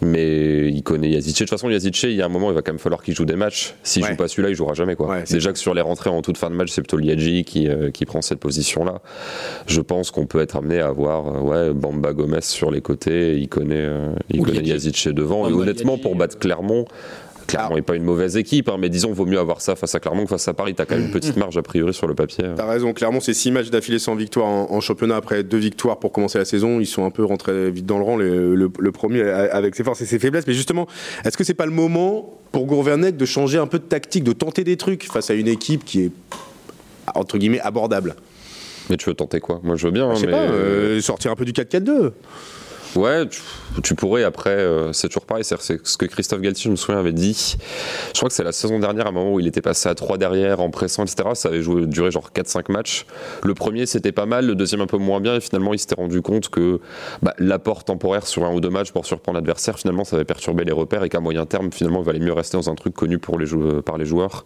Mais 0.00 0.70
Iconé, 0.70 1.08
Yazice. 1.10 1.34
De 1.34 1.38
toute 1.38 1.50
façon, 1.50 1.68
Yazice, 1.70 2.04
il 2.04 2.12
y 2.14 2.22
a 2.22 2.26
un 2.26 2.28
moment, 2.28 2.50
il 2.50 2.54
va 2.54 2.62
quand 2.62 2.72
même 2.72 2.78
falloir 2.78 3.02
qu'il 3.02 3.14
joue 3.14 3.24
des 3.24 3.36
matchs. 3.36 3.74
S'il 3.82 4.02
Ouais. 4.02 4.10
joue 4.10 4.16
pas 4.16 4.28
celui-là, 4.28 4.50
il 4.50 4.54
jouera 4.54 4.74
jamais, 4.74 4.94
quoi. 4.96 5.08
Ouais, 5.08 5.22
c'est 5.24 5.34
Déjà 5.34 5.52
que 5.52 5.58
sur 5.58 5.74
les 5.74 5.80
rentrées 5.82 6.10
en 6.10 6.22
toute 6.22 6.38
fin 6.38 6.50
de 6.50 6.54
match, 6.54 6.70
c'est 6.70 6.80
plutôt 6.82 6.96
Liadji 6.98 7.44
qui, 7.44 7.68
euh, 7.68 7.90
qui 7.90 8.04
prend 8.06 8.22
cette 8.22 8.38
position-là. 8.40 9.00
Je 9.66 9.80
pense 9.80 10.10
qu'on 10.10 10.26
peut 10.26 10.40
être 10.40 10.56
amené 10.56 10.80
à 10.80 10.86
avoir, 10.88 11.26
euh, 11.28 11.40
ouais, 11.40 11.72
Bamba 11.74 12.12
Gomez 12.12 12.40
sur 12.42 12.70
les 12.70 12.80
côtés, 12.80 13.38
Iconé, 13.38 13.86
euh, 14.44 14.52
Liadji. 14.52 14.70
Yazice 14.70 15.08
devant. 15.08 15.48
Et 15.48 15.52
honnêtement, 15.52 15.98
pour 15.98 16.14
battre 16.16 16.38
Clermont, 16.38 16.84
Clermont 17.46 17.76
n'est 17.76 17.82
pas 17.82 17.94
une 17.94 18.02
mauvaise 18.02 18.36
équipe, 18.36 18.68
hein, 18.68 18.76
mais 18.76 18.88
disons, 18.88 19.12
vaut 19.12 19.24
mieux 19.24 19.38
avoir 19.38 19.60
ça 19.60 19.76
face 19.76 19.94
à 19.94 20.00
Clermont 20.00 20.24
que 20.24 20.30
face 20.30 20.48
à 20.48 20.52
Paris. 20.54 20.74
T'as 20.74 20.84
quand 20.84 20.96
même 20.96 21.04
une 21.06 21.10
petite 21.12 21.36
marge 21.38 21.56
a 21.56 21.62
priori 21.62 21.94
sur 21.94 22.08
le 22.08 22.14
papier. 22.16 22.44
T'as 22.56 22.66
raison, 22.66 22.92
clairement, 22.92 23.20
c'est 23.20 23.34
six 23.34 23.52
matchs 23.52 23.70
d'affilée 23.70 24.00
sans 24.00 24.16
victoire 24.16 24.46
en, 24.48 24.72
en 24.72 24.80
championnat 24.80 25.14
après 25.14 25.44
deux 25.44 25.58
victoires 25.58 25.98
pour 26.00 26.10
commencer 26.10 26.38
la 26.38 26.44
saison. 26.44 26.80
Ils 26.80 26.86
sont 26.86 27.04
un 27.04 27.10
peu 27.10 27.24
rentrés 27.24 27.70
vite 27.70 27.86
dans 27.86 27.98
le 27.98 28.04
rang, 28.04 28.16
le, 28.16 28.56
le- 28.56 28.70
le 28.78 28.92
premier 28.92 29.22
avec 29.22 29.76
ses 29.76 29.84
forces 29.84 30.00
et 30.00 30.06
ses 30.06 30.18
faiblesses. 30.18 30.46
Mais 30.48 30.54
justement, 30.54 30.88
est-ce 31.24 31.36
que 31.36 31.44
c'est 31.44 31.54
pas 31.54 31.66
le 31.66 31.72
moment 31.72 32.36
pour 32.50 32.66
Gourvenec 32.66 33.16
de 33.16 33.24
changer 33.24 33.58
un 33.58 33.68
peu 33.68 33.78
de 33.78 33.84
tactique, 33.84 34.24
de 34.24 34.32
tenter 34.32 34.64
des 34.64 34.76
trucs 34.76 35.04
face 35.04 35.30
à 35.30 35.34
une 35.34 35.46
équipe 35.48 35.84
qui 35.84 36.00
est 36.06 36.10
entre 37.14 37.38
guillemets 37.38 37.60
abordable? 37.60 38.16
Mais 38.90 38.96
tu 38.96 39.08
veux 39.08 39.14
tenter 39.14 39.38
quoi? 39.38 39.60
Moi, 39.62 39.76
je 39.76 39.86
veux 39.86 39.92
bien. 39.92 40.12
Je 40.14 40.20
sais 40.20 40.26
mais- 40.26 40.32
pas, 40.32 40.38
euh, 40.38 41.00
sortir 41.00 41.30
un 41.30 41.36
peu 41.36 41.44
du 41.44 41.52
4-4-2. 41.52 42.10
Ouais, 42.94 43.28
tu, 43.28 43.40
tu 43.82 43.94
pourrais 43.94 44.24
après, 44.24 44.50
euh, 44.50 44.92
c'est 44.92 45.08
toujours 45.08 45.26
pareil, 45.26 45.44
c'est 45.44 45.56
ce 45.60 45.96
que 45.96 46.06
Christophe 46.06 46.40
Galtier, 46.40 46.64
je 46.64 46.70
me 46.70 46.76
souviens, 46.76 46.98
avait 47.00 47.12
dit. 47.12 47.56
Je 48.12 48.18
crois 48.18 48.28
que 48.28 48.34
c'est 48.34 48.44
la 48.44 48.52
saison 48.52 48.78
dernière, 48.78 49.06
à 49.06 49.08
un 49.10 49.12
moment 49.12 49.32
où 49.34 49.40
il 49.40 49.46
était 49.46 49.60
passé 49.62 49.88
à 49.88 49.94
3 49.94 50.18
derrière, 50.18 50.60
en 50.60 50.70
pressant, 50.70 51.04
etc. 51.04 51.30
Ça 51.34 51.48
avait 51.48 51.62
joué, 51.62 51.86
duré 51.86 52.10
genre 52.10 52.30
4-5 52.34 52.70
matchs. 52.72 53.06
Le 53.44 53.54
premier, 53.54 53.86
c'était 53.86 54.12
pas 54.12 54.26
mal, 54.26 54.46
le 54.46 54.54
deuxième, 54.54 54.80
un 54.80 54.86
peu 54.86 54.98
moins 54.98 55.20
bien, 55.20 55.36
et 55.36 55.40
finalement, 55.40 55.74
il 55.74 55.78
s'était 55.78 55.94
rendu 55.96 56.22
compte 56.22 56.48
que 56.48 56.80
bah, 57.22 57.34
l'apport 57.38 57.84
temporaire 57.84 58.26
sur 58.26 58.44
un 58.44 58.52
ou 58.52 58.60
deux 58.60 58.70
matchs 58.70 58.92
pour 58.92 59.06
surprendre 59.06 59.36
l'adversaire, 59.36 59.78
finalement, 59.78 60.04
ça 60.04 60.16
avait 60.16 60.24
perturbé 60.24 60.64
les 60.64 60.72
repères, 60.72 61.04
et 61.04 61.08
qu'à 61.08 61.20
moyen 61.20 61.46
terme, 61.46 61.70
finalement, 61.72 62.00
il 62.00 62.06
valait 62.06 62.18
mieux 62.20 62.32
rester 62.32 62.56
dans 62.56 62.70
un 62.70 62.74
truc 62.74 62.94
connu 62.94 63.18
pour 63.18 63.38
les 63.38 63.46
jou- 63.46 63.82
par 63.82 63.98
les 63.98 64.04
joueurs. 64.06 64.44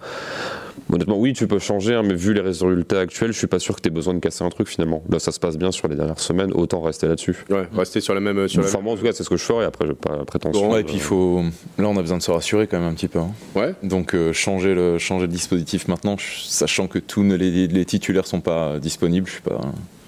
Honnêtement, 0.93 1.19
oui, 1.19 1.33
tu 1.35 1.47
peux 1.47 1.59
changer, 1.59 1.95
hein, 1.95 2.03
mais 2.05 2.15
vu 2.15 2.33
les 2.35 2.41
résultats 2.41 3.01
actuels, 3.01 3.33
je 3.33 3.39
suis 3.39 3.47
pas 3.47 3.59
sûr 3.59 3.77
que 3.77 3.81
tu 3.81 3.89
aies 3.89 3.93
besoin 3.93 4.15
de 4.15 4.19
casser 4.19 4.43
un 4.45 4.49
truc 4.49 4.67
finalement. 4.67 5.03
Là, 5.11 5.19
ça 5.19 5.31
se 5.31 5.39
passe 5.39 5.57
bien 5.57 5.71
sur 5.71 5.87
les 5.89 5.95
dernières 5.95 6.19
semaines, 6.19 6.53
autant 6.53 6.81
rester 6.81 7.07
là-dessus. 7.07 7.45
Ouais, 7.51 7.69
rester 7.77 8.01
sur 8.01 8.15
la 8.15 8.21
même. 8.21 8.49
Sur 8.49 8.61
la 8.63 8.67
Enfin, 8.67 8.79
même- 8.79 8.85
moi, 8.85 8.95
en 8.95 8.97
tout 8.97 9.05
cas, 9.05 9.13
c'est 9.21 9.25
ce 9.25 9.29
que 9.29 9.37
je 9.37 9.45
ferai. 9.45 9.67
Après, 9.67 9.87
j'ai 9.87 9.93
pas 9.93 10.25
prétention. 10.25 10.69
Bon, 10.71 10.77
et 10.79 10.83
puis 10.85 10.95
il 10.95 11.01
faut. 11.01 11.43
Là, 11.79 11.89
on 11.89 11.97
a 11.97 12.01
besoin 12.01 12.17
de 12.17 12.23
se 12.23 12.31
rassurer 12.31 12.67
quand 12.67 12.79
même 12.79 12.89
un 12.89 12.95
petit 12.95 13.09
peu. 13.09 13.19
hein. 13.19 13.33
Ouais. 13.55 13.75
Donc 13.83 14.15
euh, 14.15 14.33
changer 14.33 14.75
le 14.75 14.97
changer 14.99 15.27
le 15.27 15.33
dispositif 15.33 15.89
maintenant, 15.89 16.17
ch- 16.17 16.47
sachant 16.49 16.87
que 16.87 16.99
tous 16.99 17.23
les, 17.23 17.67
les 17.67 17.85
titulaires 17.85 18.27
sont 18.27 18.41
pas 18.41 18.79
disponibles, 18.79 19.27
je 19.27 19.33
suis 19.33 19.43
pas. 19.43 19.61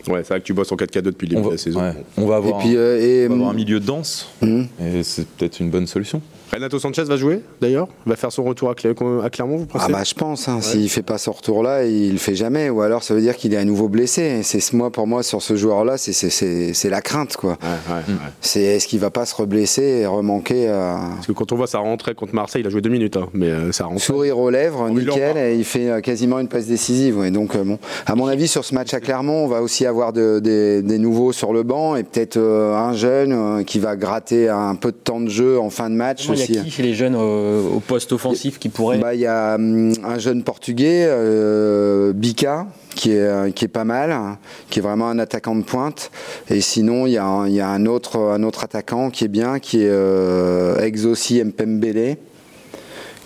Ouais, 0.09 0.19
c'est 0.25 0.29
vrai 0.31 0.41
que 0.41 0.45
tu 0.47 0.55
bosses 0.55 0.73
en 0.73 0.77
4-4-2 0.77 1.01
depuis 1.03 1.27
le 1.29 1.35
début 1.37 1.43
va, 1.43 1.49
de 1.49 1.53
la 1.55 1.59
saison. 1.59 1.81
ouais. 1.81 1.93
On 2.17 2.27
va 2.27 2.35
Et 2.35 2.39
avoir, 2.39 2.59
puis, 2.59 2.71
un, 2.71 2.81
euh, 2.81 3.01
et, 3.01 3.27
on 3.27 3.29
va 3.29 3.35
avoir 3.37 3.51
un 3.51 3.55
milieu 3.55 3.79
dense, 3.81 4.29
et 4.43 5.03
c'est 5.03 5.29
peut-être 5.29 5.61
une 5.61 5.71
bonne 5.71 5.87
solution. 5.87 6.21
Renato 6.53 6.79
Sanchez 6.79 7.05
va 7.05 7.17
jouer 7.17 7.41
d'ailleurs 7.63 7.89
Va 8.05 8.15
faire 8.15 8.31
son 8.31 8.45
retour 8.45 8.69
à, 8.71 8.75
Cler- 8.75 8.95
à 9.25 9.31
Clermont, 9.31 9.57
vous 9.57 9.65
pensez? 9.67 9.87
Ah 9.89 9.93
bah 9.93 10.03
je 10.05 10.13
pense, 10.13 10.49
hein, 10.49 10.61
s'il 10.61 10.89
fait 10.91 11.03
pas 11.03 11.17
ce 11.17 11.31
retour-là, 11.31 11.85
il 11.87 12.13
le 12.13 12.19
fait 12.19 12.35
jamais, 12.35 12.69
ou 12.69 12.83
alors 12.83 13.03
ça 13.03 13.15
veut 13.15 13.23
dire 13.23 13.37
qu'il 13.37 13.55
est 13.55 13.57
à 13.57 13.65
nouveau 13.65 13.89
blessé. 13.89 14.43
C'est 14.43 14.73
moi 14.75 14.91
pour 14.91 15.07
moi 15.07 15.23
sur 15.23 15.41
ce 15.41 15.57
joueur-là, 15.57 15.97
c'est 15.97 16.91
la 16.91 17.01
crainte 17.01 17.37
quoi. 17.37 17.53
Ouais, 17.53 17.95
ouais, 17.95 17.95
ouais. 18.15 18.19
C'est 18.43 18.61
est-ce 18.63 18.87
qu'il 18.87 19.01
va 19.01 19.11
pas 19.11 19.25
se 19.25 19.35
reblesser 19.35 19.83
et 20.03 20.07
remanquer 20.07 20.69
euh, 20.69 20.95
Parce 21.15 21.27
que 21.27 21.33
quand 21.33 21.53
on 21.53 21.57
voit 21.57 21.67
sa 21.67 21.79
rentrée 21.79 22.15
contre 22.15 22.35
Marseille, 22.35 22.61
il 22.63 22.67
a 22.67 22.71
joué 22.71 22.83
deux 22.83 22.91
minutes, 22.91 23.17
hein, 23.17 23.29
mais 23.33 23.49
euh, 23.49 23.73
ça 23.73 23.87
rentre. 23.87 24.03
sourire 24.03 24.39
aux 24.39 24.51
lèvres, 24.51 24.81
en 24.83 24.91
nickel, 24.91 25.39
et 25.39 25.57
il 25.57 25.65
fait 25.65 25.89
euh, 25.89 26.01
quasiment 26.01 26.39
une 26.39 26.49
passe 26.49 26.67
décisive. 26.67 27.19
ouais. 27.19 27.31
Donc 27.31 27.57
euh, 27.57 27.65
bon, 27.65 27.79
à 28.05 28.15
mon 28.15 28.27
avis 28.27 28.47
sur 28.49 28.65
ce 28.65 28.75
match 28.75 28.93
à 28.93 29.01
Clermont, 29.01 29.45
on 29.45 29.49
va 29.49 29.63
aussi 29.63 29.87
avoir 29.87 30.13
de- 30.13 30.39
des- 30.43 30.83
des 30.83 30.99
nouveaux 30.99 31.33
sur 31.33 31.55
le 31.55 31.63
banc 31.63 31.97
et 31.97 32.03
peut-être 32.03 32.37
euh, 32.37 32.75
un 32.77 32.93
jeune 32.93 33.33
euh, 33.33 33.63
qui 33.63 33.79
va 33.79 33.97
gratter 33.97 34.51
un 34.51 34.75
peu 34.75 34.93
de 34.93 34.97
temps 34.97 35.21
de 35.21 35.31
jeu 35.31 35.59
en 35.59 35.71
fin 35.71 35.89
de 35.89 35.95
match 35.95 36.29
y 36.43 36.51
aussi. 36.51 36.59
a 36.59 36.63
qui 36.63 36.71
chez 36.71 36.83
les 36.83 36.95
jeunes 36.95 37.17
euh, 37.17 37.63
au 37.63 37.81
poste 37.81 38.13
offensif 38.13 38.59
qui 38.59 38.69
pourrait. 38.69 38.99
Bah, 38.99 39.15
il 39.15 39.21
y 39.21 39.27
a 39.27 39.55
hum, 39.57 39.93
un 40.05 40.19
jeune 40.19 40.43
portugais, 40.43 41.07
euh, 41.09 42.13
Bika, 42.13 42.67
qui 42.95 43.13
est, 43.13 43.19
euh, 43.21 43.51
qui 43.51 43.65
est 43.65 43.69
pas 43.69 43.85
mal, 43.85 44.13
hein, 44.13 44.39
qui 44.71 44.79
est 44.79 44.83
vraiment 44.83 45.09
un 45.09 45.19
attaquant 45.19 45.57
de 45.57 45.63
pointe. 45.63 46.11
Et 46.51 46.61
sinon, 46.61 47.07
il 47.07 47.13
y 47.13 47.19
a 47.19 47.25
un, 47.27 47.49
il 47.49 47.55
y 47.55 47.61
a 47.61 47.69
un 47.69 47.87
autre, 47.87 48.19
un 48.19 48.43
autre 48.43 48.65
attaquant 48.65 49.11
qui 49.11 49.25
est 49.25 49.29
bien, 49.29 49.59
qui 49.59 49.83
est 49.83 49.89
euh, 49.91 50.79
Exauci 50.81 51.43
Mpembele 51.43 52.17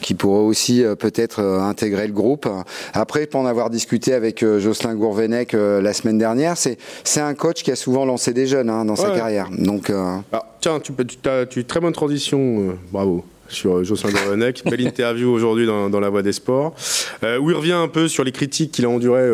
qui 0.01 0.15
pourrait 0.15 0.43
aussi 0.45 0.85
euh, 0.85 0.95
peut-être 0.95 1.41
euh, 1.41 1.61
intégrer 1.61 2.07
le 2.07 2.13
groupe. 2.13 2.49
Après, 2.93 3.27
pour 3.27 3.41
en 3.41 3.47
avoir 3.47 3.71
discuté 3.71 4.13
avec 4.13 4.43
euh, 4.43 4.61
Jocelyn 4.61 4.95
Gourvenec 4.95 5.55
euh, 5.55 5.81
la 5.81 5.93
semaine 5.93 6.19
dernière, 6.19 6.57
c'est 6.57 6.79
c'est 7.05 7.21
un 7.21 7.35
coach 7.35 7.63
qui 7.63 7.71
a 7.71 7.77
souvent 7.77 8.05
lancé 8.05 8.33
des 8.33 8.47
jeunes 8.47 8.71
hein, 8.71 8.85
dans 8.85 8.97
sa 8.97 9.11
carrière. 9.11 9.49
Donc, 9.57 9.91
euh, 9.91 10.17
Alors, 10.33 10.47
tiens, 10.67 10.81
tu, 10.81 10.93
as 11.29 11.47
tu 11.47 11.65
très 11.65 11.79
bonne 11.79 11.93
transition, 11.93 12.71
euh, 12.71 12.73
bravo, 12.91 13.25
sur 13.49 13.77
euh, 13.77 13.85
Jocelyn 13.85 14.13
Gourvenec. 14.13 14.63
Belle 14.65 14.81
interview 14.81 15.31
aujourd'hui 15.31 15.65
dans, 15.65 16.01
La 16.01 16.09
Voix 16.09 16.23
des 16.23 16.33
Sports, 16.33 16.75
euh, 17.23 17.39
où 17.39 17.51
il 17.51 17.57
revient 17.57 17.73
un 17.73 17.87
peu 17.87 18.09
sur 18.09 18.25
les 18.25 18.33
critiques 18.33 18.73
qu'il 18.73 18.85
a 18.85 18.89
endurées 18.89 19.31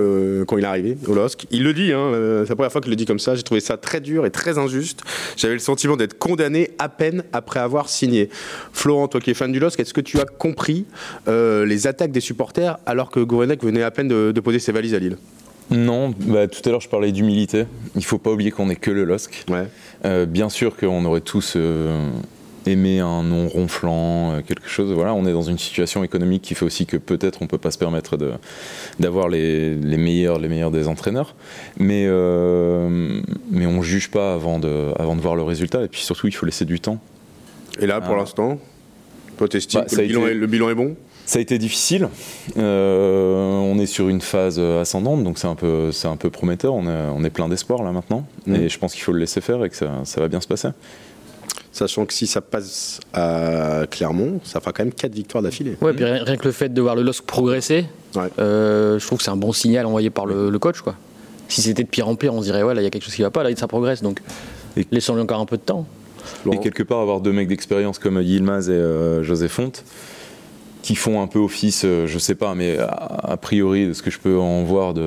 quand 0.47 0.59
il 0.59 0.65
est 0.65 0.67
arrivé 0.67 0.99
au 1.07 1.15
LOSC. 1.15 1.47
Il 1.51 1.65
le 1.65 1.73
dit, 1.73 1.93
hein, 1.93 2.11
c'est 2.43 2.51
la 2.51 2.57
première 2.57 2.73
fois 2.73 2.83
qu'il 2.83 2.91
le 2.91 2.97
dit 2.97 3.07
comme 3.07 3.19
ça. 3.19 3.35
J'ai 3.35 3.43
trouvé 3.43 3.61
ça 3.61 3.79
très 3.79 4.01
dur 4.01 4.27
et 4.27 4.31
très 4.31 4.59
injuste. 4.59 5.01
J'avais 5.39 5.55
le 5.55 5.61
sentiment 5.61 5.97
d'être 5.97 6.19
condamné 6.19 6.73
à 6.79 6.91
peine 6.91 7.25
après 7.33 7.61
avoir 7.61 7.89
signé. 7.89 8.29
Florent, 8.75 9.09
toi 9.09 9.21
qui 9.21 9.31
es 9.31 9.35
fan 9.35 9.53
du 9.53 9.59
LOSC, 9.59 9.81
est-ce 9.81 9.95
que 9.95 10.03
tu 10.03 10.21
as 10.21 10.27
compris 10.27 10.85
les 11.27 11.87
attaques 11.87 12.13
des 12.13 12.21
supporters 12.21 12.79
alors 12.85 13.11
que 13.11 13.21
Gourvenec 13.21 13.65
venait 13.65 13.83
à 13.83 13.91
peine 13.91 14.09
de, 14.09 14.33
de 14.33 14.41
poser 14.41 14.59
ses 14.59 14.73
valises 14.73 14.95
à 14.95 14.99
Lille? 14.99 15.17
Non, 15.73 16.13
bah, 16.19 16.47
tout 16.49 16.61
à 16.65 16.71
l'heure 16.71 16.81
je 16.81 16.89
parlais 16.89 17.13
d'humilité. 17.13 17.65
Il 17.97 18.05
faut 18.05 18.19
pas 18.19 18.31
oublier 18.31 18.51
qu'on 18.51 18.67
n'est 18.67 18.77
que 18.77 18.91
le 18.91 19.05
LOSC. 19.05 19.45
Ouais. 19.49 19.67
Euh, 20.05 20.27
bien 20.27 20.49
sûr 20.49 20.77
qu'on 20.77 21.05
aurait 21.05 21.21
tous 21.21 21.55
euh, 21.57 22.09
aimer 22.67 23.01
un 23.01 23.23
nom 23.23 23.49
ronflant, 23.49 24.33
euh, 24.35 24.41
quelque 24.47 24.69
chose. 24.69 24.93
Voilà, 24.93 25.15
on 25.15 25.25
est 25.27 25.33
dans 25.33 25.43
une 25.43 25.59
situation 25.59 26.05
économique 26.05 26.43
qui 26.43 26.55
fait 26.55 26.65
aussi 26.65 26.87
que 26.87 26.97
peut-être 26.97 27.41
on 27.43 27.47
peut 27.47 27.59
pas 27.59 27.71
se 27.71 27.79
permettre 27.79 28.17
de, 28.17 28.33
d'avoir 29.01 29.29
les, 29.29 29.75
les 29.75 29.97
meilleurs, 29.97 30.39
les 30.39 30.49
meilleurs 30.49 30.71
des 30.71 30.89
entraîneurs, 30.89 31.35
mais 31.79 32.07
mais 33.51 33.67
on 33.67 33.83
juge 33.83 34.11
pas 34.11 34.35
avant 34.35 34.59
de, 34.59 34.93
avant 34.99 35.17
de 35.17 35.21
voir 35.21 35.37
le 35.37 35.43
résultat. 35.43 35.83
Et 35.85 35.89
puis 35.89 36.01
surtout, 36.03 36.27
il 36.29 36.35
faut 36.35 36.47
laisser 36.47 36.65
du 36.65 36.81
temps. 36.81 36.99
Et 37.81 37.87
là, 37.87 38.01
pour 38.01 38.17
l'instant, 38.17 38.59
toi, 39.39 39.49
t'estimes 39.49 39.81
Bah, 39.81 39.87
que 39.87 39.91
ça 39.93 39.97
le 39.99 40.03
a 40.05 40.07
bilan, 40.09 40.21
été- 40.23 40.31
est, 40.31 40.35
le 40.35 40.47
bilan 40.47 40.71
est 40.71 40.75
bon? 40.75 40.95
Ça 41.25 41.39
a 41.39 41.43
été 41.43 41.57
difficile. 41.59 42.09
Euh, 42.59 43.35
on 43.49 43.79
est 43.79 43.87
sur 43.87 44.09
une 44.09 44.21
phase 44.21 44.59
ascendante, 44.59 45.23
donc 45.25 45.39
c'est 45.39 45.47
un 45.47 45.55
peu, 45.55 45.93
c'est 45.93 46.09
un 46.09 46.17
peu 46.17 46.31
prometteur. 46.31 46.75
On 46.75 46.85
est, 46.87 47.09
on 47.15 47.23
est 47.25 47.31
plein 47.31 47.49
d'espoir 47.49 47.83
là 47.83 47.93
maintenant, 47.93 48.27
Mm. 48.47 48.55
et 48.57 48.69
je 48.69 48.79
pense 48.79 48.93
qu'il 48.93 49.03
faut 49.03 49.13
le 49.13 49.21
laisser 49.21 49.41
faire 49.41 49.65
et 49.65 49.71
que 49.71 49.77
ça, 49.77 49.91
ça 50.05 50.21
va 50.21 50.29
bien 50.29 50.41
se 50.41 50.49
passer. 50.49 50.69
Sachant 51.71 52.05
que 52.05 52.13
si 52.13 52.27
ça 52.27 52.41
passe 52.43 53.01
à 53.15 53.85
Clermont, 53.91 54.41
ça 54.45 54.61
fera 54.61 54.73
quand 54.73 54.85
même 54.85 54.93
4 54.93 55.15
victoires 55.15 55.43
d'affilée. 55.43 55.77
Ouais, 55.81 55.95
puis 55.95 56.05
rien, 56.05 56.23
rien 56.23 56.37
que 56.37 56.45
le 56.45 56.53
fait 56.53 56.69
de 56.69 56.83
voir 56.83 56.97
le 56.97 57.03
LOSC 57.03 57.25
progresser, 57.25 57.87
Ouais. 58.15 58.25
euh, 58.39 58.99
je 58.99 59.07
trouve 59.07 59.19
que 59.19 59.25
c'est 59.25 59.31
un 59.31 59.37
bon 59.37 59.53
signal 59.53 59.87
envoyé 59.87 60.11
par 60.11 60.27
le, 60.27 60.51
le 60.51 60.59
coach. 60.59 60.81
Quoi. 60.83 60.97
Si 61.49 61.63
c'était 61.63 61.85
de 61.85 61.89
pire 61.89 62.09
en 62.09 62.15
pire, 62.15 62.35
on 62.35 62.41
se 62.41 62.45
dirait, 62.47 62.63
ouais, 62.63 62.75
là, 62.75 62.83
il 62.83 62.85
y 62.85 62.87
a 62.87 62.91
quelque 62.91 63.05
chose 63.05 63.15
qui 63.15 63.23
va 63.23 63.31
pas, 63.31 63.43
là, 63.43 63.51
ça 63.57 63.69
progresse. 63.69 64.03
Donc, 64.03 64.21
Et- 64.77 64.87
laissons-lui 64.91 65.23
encore 65.23 65.41
un 65.41 65.47
peu 65.47 65.57
de 65.57 65.63
temps. 65.63 65.87
Laurent. 66.45 66.59
Et 66.59 66.63
quelque 66.63 66.83
part, 66.83 67.01
avoir 67.01 67.21
deux 67.21 67.33
mecs 67.33 67.49
d'expérience 67.49 67.99
comme 67.99 68.21
Yilmaz 68.21 68.69
et 68.69 68.73
euh, 68.75 69.23
José 69.23 69.49
Fonte, 69.49 69.83
qui 70.83 70.97
font 70.97 71.23
un 71.23 71.27
peu 71.29 71.39
office, 71.39 71.83
euh, 71.85 72.07
je 72.09 72.19
sais 72.19 72.35
pas, 72.35 72.55
mais 72.55 72.77
a, 72.79 72.87
a 72.89 73.37
priori, 73.37 73.87
de 73.87 73.93
ce 73.93 74.03
que 74.03 74.11
je 74.11 74.19
peux 74.19 74.37
en 74.39 74.63
voir 74.65 74.95
de, 74.95 75.03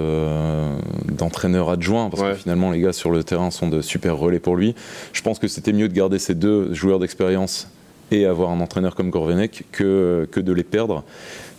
d'entraîneur 1.12 1.70
adjoint, 1.70 2.10
parce 2.10 2.24
Ouais. 2.24 2.32
que 2.32 2.38
finalement, 2.38 2.72
les 2.72 2.80
gars 2.80 2.94
sur 2.94 3.12
le 3.12 3.24
terrain 3.24 3.52
sont 3.52 3.68
de 3.68 3.82
super 3.82 4.16
relais 4.18 4.40
pour 4.40 4.56
lui, 4.56 4.74
je 5.14 5.22
pense 5.22 5.38
que 5.38 5.48
c'était 5.48 5.74
mieux 5.74 5.90
de 5.90 5.94
garder 5.94 6.18
ces 6.20 6.34
deux 6.34 6.74
joueurs 6.74 7.00
d'expérience 7.00 7.68
et 8.12 8.26
avoir 8.26 8.52
un 8.52 8.60
entraîneur 8.62 8.96
comme 8.96 9.10
Gorvenec 9.10 9.64
que, 9.72 10.28
que 10.32 10.40
de 10.40 10.54
les 10.54 10.64
perdre, 10.64 11.04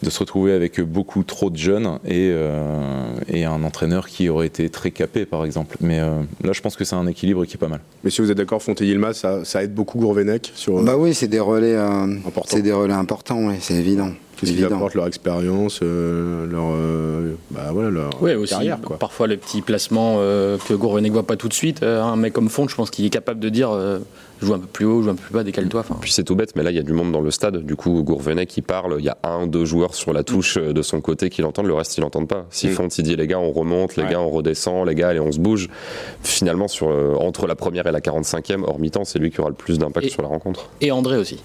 de 0.03 0.11
se 0.11 0.19
retrouver 0.19 0.53
avec 0.53 0.81
beaucoup 0.81 1.25
trop 1.25 1.51
de 1.51 1.57
jeunes 1.57 1.99
et, 2.05 2.31
euh, 2.33 3.05
et 3.29 3.45
un 3.45 3.63
entraîneur 3.65 4.09
qui 4.09 4.29
aurait 4.29 4.47
été 4.47 4.69
très 4.69 4.91
capé, 4.91 5.25
par 5.27 5.45
exemple. 5.45 5.77
Mais 5.81 6.01
euh, 6.01 6.21
là, 6.43 6.53
je 6.53 6.61
pense 6.61 6.77
que 6.77 6.85
c'est 6.85 6.97
un 6.97 7.07
équilibre 7.07 7.45
qui 7.45 7.55
est 7.55 7.59
pas 7.59 7.69
mal. 7.69 7.81
Mais 8.05 8.11
si 8.11 8.21
vous 8.21 8.31
êtes 8.31 8.37
d'accord, 8.37 8.63
Fonte 8.63 8.81
et 8.83 8.87
Yilmaz, 8.87 9.17
ça, 9.17 9.45
ça 9.45 9.63
aide 9.63 9.75
beaucoup 9.75 9.99
Gourvenec 9.99 10.53
sur 10.55 10.83
Bah 10.83 10.97
oui, 10.97 11.15
c'est 11.15 11.29
des 11.29 11.41
relais, 11.41 11.75
euh, 11.75 12.15
c'est 12.47 12.63
des 12.63 12.73
relais 12.73 12.95
importants, 12.95 13.47
oui, 13.47 13.55
c'est 13.61 13.75
évident. 13.75 14.11
Qu'est-ce 14.37 14.53
qu'ils 14.53 14.64
apportent, 14.64 14.94
leur 14.94 15.07
expérience, 15.07 15.81
euh, 15.83 16.46
leur, 16.46 16.64
euh, 16.75 17.35
bah, 17.51 17.70
voilà, 17.72 17.90
leur 17.90 18.22
Ouais, 18.22 18.35
aussi, 18.35 18.53
carrière. 18.55 18.81
Quoi. 18.81 18.99
parfois 18.99 19.27
les 19.27 19.37
petits 19.37 19.62
placements 19.62 20.16
euh, 20.18 20.59
que 20.68 20.75
Gourvenec 20.75 21.12
voit 21.12 21.27
pas 21.27 21.37
tout 21.37 21.49
de 21.49 21.55
suite. 21.55 21.83
Euh, 21.83 22.03
un 22.03 22.16
mec 22.16 22.33
comme 22.33 22.49
Font, 22.49 22.68
je 22.68 22.75
pense 22.77 22.90
qu'il 22.90 23.05
est 23.05 23.11
capable 23.11 23.40
de 23.40 23.49
dire 23.49 23.70
euh, 23.70 23.99
joue 24.42 24.53
un 24.55 24.59
peu 24.59 24.66
plus 24.66 24.85
haut, 24.85 25.03
joue 25.03 25.11
un 25.11 25.14
peu 25.14 25.22
plus 25.22 25.33
bas, 25.35 25.42
décale-toi. 25.44 25.85
Puis 26.01 26.12
c'est 26.12 26.25
tout 26.25 26.35
bête, 26.37 26.55
mais 26.57 26.62
là 26.62 26.70
il 26.70 26.77
y 26.77 26.81
a 26.81 26.83
du 26.83 26.92
monde 26.92 27.12
dans 27.12 27.20
le 27.20 27.31
stade. 27.31 27.59
Du 27.64 27.77
coup, 27.77 28.03
Gourvenec 28.03 28.49
qui 28.49 28.62
parle, 28.62 28.96
il 28.99 29.05
y 29.05 29.09
a 29.09 29.16
un, 29.25 29.46
deux 29.46 29.64
joueurs 29.64 29.94
sur 29.94 30.12
la 30.12 30.22
touche 30.25 30.59
euh, 30.59 30.72
de 30.72 30.83
son 30.83 31.01
côté 31.01 31.31
qui 31.31 31.42
l'entendent, 31.42 31.66
le 31.66 31.75
reste 31.75 31.96
ils 31.96 32.03
l'entendent 32.03 32.29
pas. 32.29 32.46
Si 32.51 32.68
Mm. 32.68 32.72
Font 32.72 32.88
il 32.88 33.03
dit 33.05 33.16
les 33.16 33.27
gars 33.27 33.38
on 33.38 33.53
remonte, 33.53 33.96
les 33.96 34.03
Ouais. 34.05 34.11
gars 34.11 34.20
on 34.20 34.31
redescend, 34.31 34.87
les 34.87 34.94
gars 34.94 35.09
allez 35.09 35.20
on 35.20 35.33
se 35.33 35.38
bouge. 35.40 35.68
Finalement 36.22 36.68
sur 36.68 36.88
euh, 36.90 37.14
entre 37.18 37.46
la 37.46 37.55
première 37.55 37.87
et 37.87 37.92
la 37.92 38.01
45e 38.01 38.62
hors 38.64 38.79
mi-temps, 38.79 39.05
c'est 39.05 39.18
lui 39.18 39.31
qui 39.31 39.40
aura 39.40 39.49
le 39.51 39.55
plus 39.55 39.79
d'impact 39.79 40.09
sur 40.11 40.22
la 40.22 40.29
rencontre. 40.29 40.68
Et 40.81 40.90
André 40.90 41.16
aussi. 41.16 41.40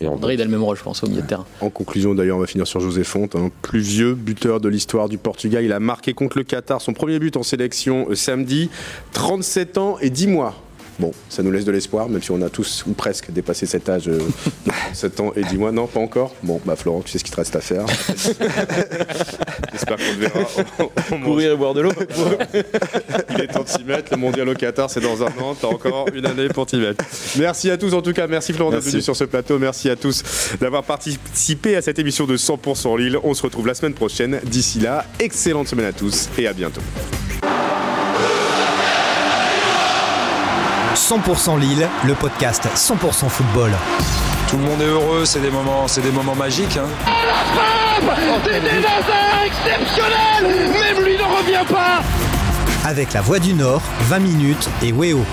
Et 0.00 0.06
en 0.06 0.14
André, 0.14 0.34
il 0.34 0.40
a 0.42 0.44
le 0.44 0.50
même 0.50 0.62
rôle, 0.62 0.76
je 0.76 0.82
pense, 0.82 1.02
au 1.02 1.08
milieu 1.08 1.22
de 1.22 1.26
terrain. 1.26 1.46
En 1.60 1.70
conclusion, 1.70 2.14
d'ailleurs, 2.14 2.36
on 2.36 2.40
va 2.40 2.46
finir 2.46 2.66
sur 2.66 2.80
José 2.80 3.02
Fonte, 3.02 3.34
hein. 3.34 3.50
plus 3.62 3.80
vieux 3.80 4.14
buteur 4.14 4.60
de 4.60 4.68
l'histoire 4.68 5.08
du 5.08 5.16
Portugal. 5.16 5.64
Il 5.64 5.72
a 5.72 5.80
marqué 5.80 6.12
contre 6.12 6.36
le 6.36 6.44
Qatar 6.44 6.82
son 6.82 6.92
premier 6.92 7.18
but 7.18 7.36
en 7.36 7.42
sélection 7.42 8.06
euh, 8.10 8.14
samedi, 8.14 8.68
37 9.12 9.78
ans 9.78 9.96
et 10.00 10.10
10 10.10 10.26
mois. 10.26 10.54
Bon, 10.98 11.12
ça 11.28 11.42
nous 11.42 11.50
laisse 11.50 11.66
de 11.66 11.72
l'espoir, 11.72 12.08
même 12.08 12.22
si 12.22 12.30
on 12.30 12.40
a 12.40 12.48
tous 12.48 12.84
ou 12.86 12.92
presque 12.92 13.30
dépassé 13.30 13.66
cet 13.66 13.88
âge 13.88 14.08
euh, 14.08 14.18
de 14.66 14.70
37 14.70 15.20
ans 15.20 15.32
et 15.36 15.42
10 15.42 15.56
mois. 15.56 15.72
Non, 15.72 15.86
pas 15.86 16.00
encore 16.00 16.34
Bon, 16.42 16.60
bah 16.64 16.76
Florent, 16.76 17.00
tu 17.02 17.10
sais 17.10 17.18
ce 17.18 17.24
qu'il 17.24 17.32
te 17.32 17.40
reste 17.40 17.56
à 17.56 17.60
faire. 17.60 17.84
J'espère 19.76 19.96
qu'on 19.96 20.02
te 20.14 20.18
verra. 20.18 20.40
au- 20.80 21.14
au 21.14 21.18
mondial. 21.18 21.52
et 21.52 21.56
boire 21.56 21.74
de 21.74 21.80
l'eau 21.82 21.92
Il 23.30 23.40
est 23.40 23.46
temps 23.48 23.62
de 23.62 23.68
s'y 23.68 23.84
mettre. 23.84 24.12
Le 24.12 24.16
mondial 24.16 24.48
au 24.48 24.54
Qatar, 24.54 24.88
c'est 24.90 25.00
dans 25.00 25.22
un 25.22 25.26
an. 25.26 25.54
T'as 25.60 25.68
encore 25.68 26.06
une 26.14 26.24
année 26.26 26.48
pour 26.48 26.66
t'y 26.66 26.76
mettre. 26.76 27.04
Merci 27.38 27.70
à 27.70 27.76
tous, 27.76 27.92
en 27.94 28.02
tout 28.02 28.12
cas. 28.12 28.26
Merci 28.26 28.52
Florent 28.52 28.70
d'être 28.70 28.84
venu 28.84 29.02
sur 29.02 29.14
ce 29.14 29.24
plateau. 29.24 29.58
Merci 29.58 29.90
à 29.90 29.96
tous 29.96 30.22
d'avoir 30.60 30.82
participé 30.82 31.76
à 31.76 31.82
cette 31.82 31.98
émission 31.98 32.24
de 32.26 32.36
100% 32.36 32.96
Lille. 32.98 33.18
On 33.22 33.34
se 33.34 33.42
retrouve 33.42 33.66
la 33.66 33.74
semaine 33.74 33.94
prochaine. 33.94 34.40
D'ici 34.44 34.80
là, 34.80 35.04
excellente 35.20 35.68
semaine 35.68 35.86
à 35.86 35.92
tous 35.92 36.28
et 36.38 36.46
à 36.46 36.52
bientôt. 36.52 36.80
100% 40.94 41.60
Lille, 41.60 41.88
le 42.06 42.14
podcast 42.14 42.64
100% 42.74 43.28
football. 43.28 43.70
Tout 44.48 44.56
le 44.58 44.62
monde 44.62 44.80
est 44.80 44.86
heureux, 44.86 45.24
c'est 45.24 45.40
des 45.40 45.50
moments, 45.50 45.88
c'est 45.88 46.00
des 46.02 46.10
moments 46.12 46.34
magiques. 46.34 46.76
hein. 46.76 46.86
Des 48.44 48.60
exceptionnel 49.46 50.70
Même 50.72 51.04
lui 51.04 51.16
ne 51.16 51.22
revient 51.22 51.64
pas 51.68 52.02
Avec 52.88 53.12
la 53.12 53.22
Voix 53.22 53.38
du 53.38 53.54
Nord, 53.54 53.82
20 54.02 54.18
minutes 54.20 54.68
et 54.82 54.92
Weo. 54.92 55.24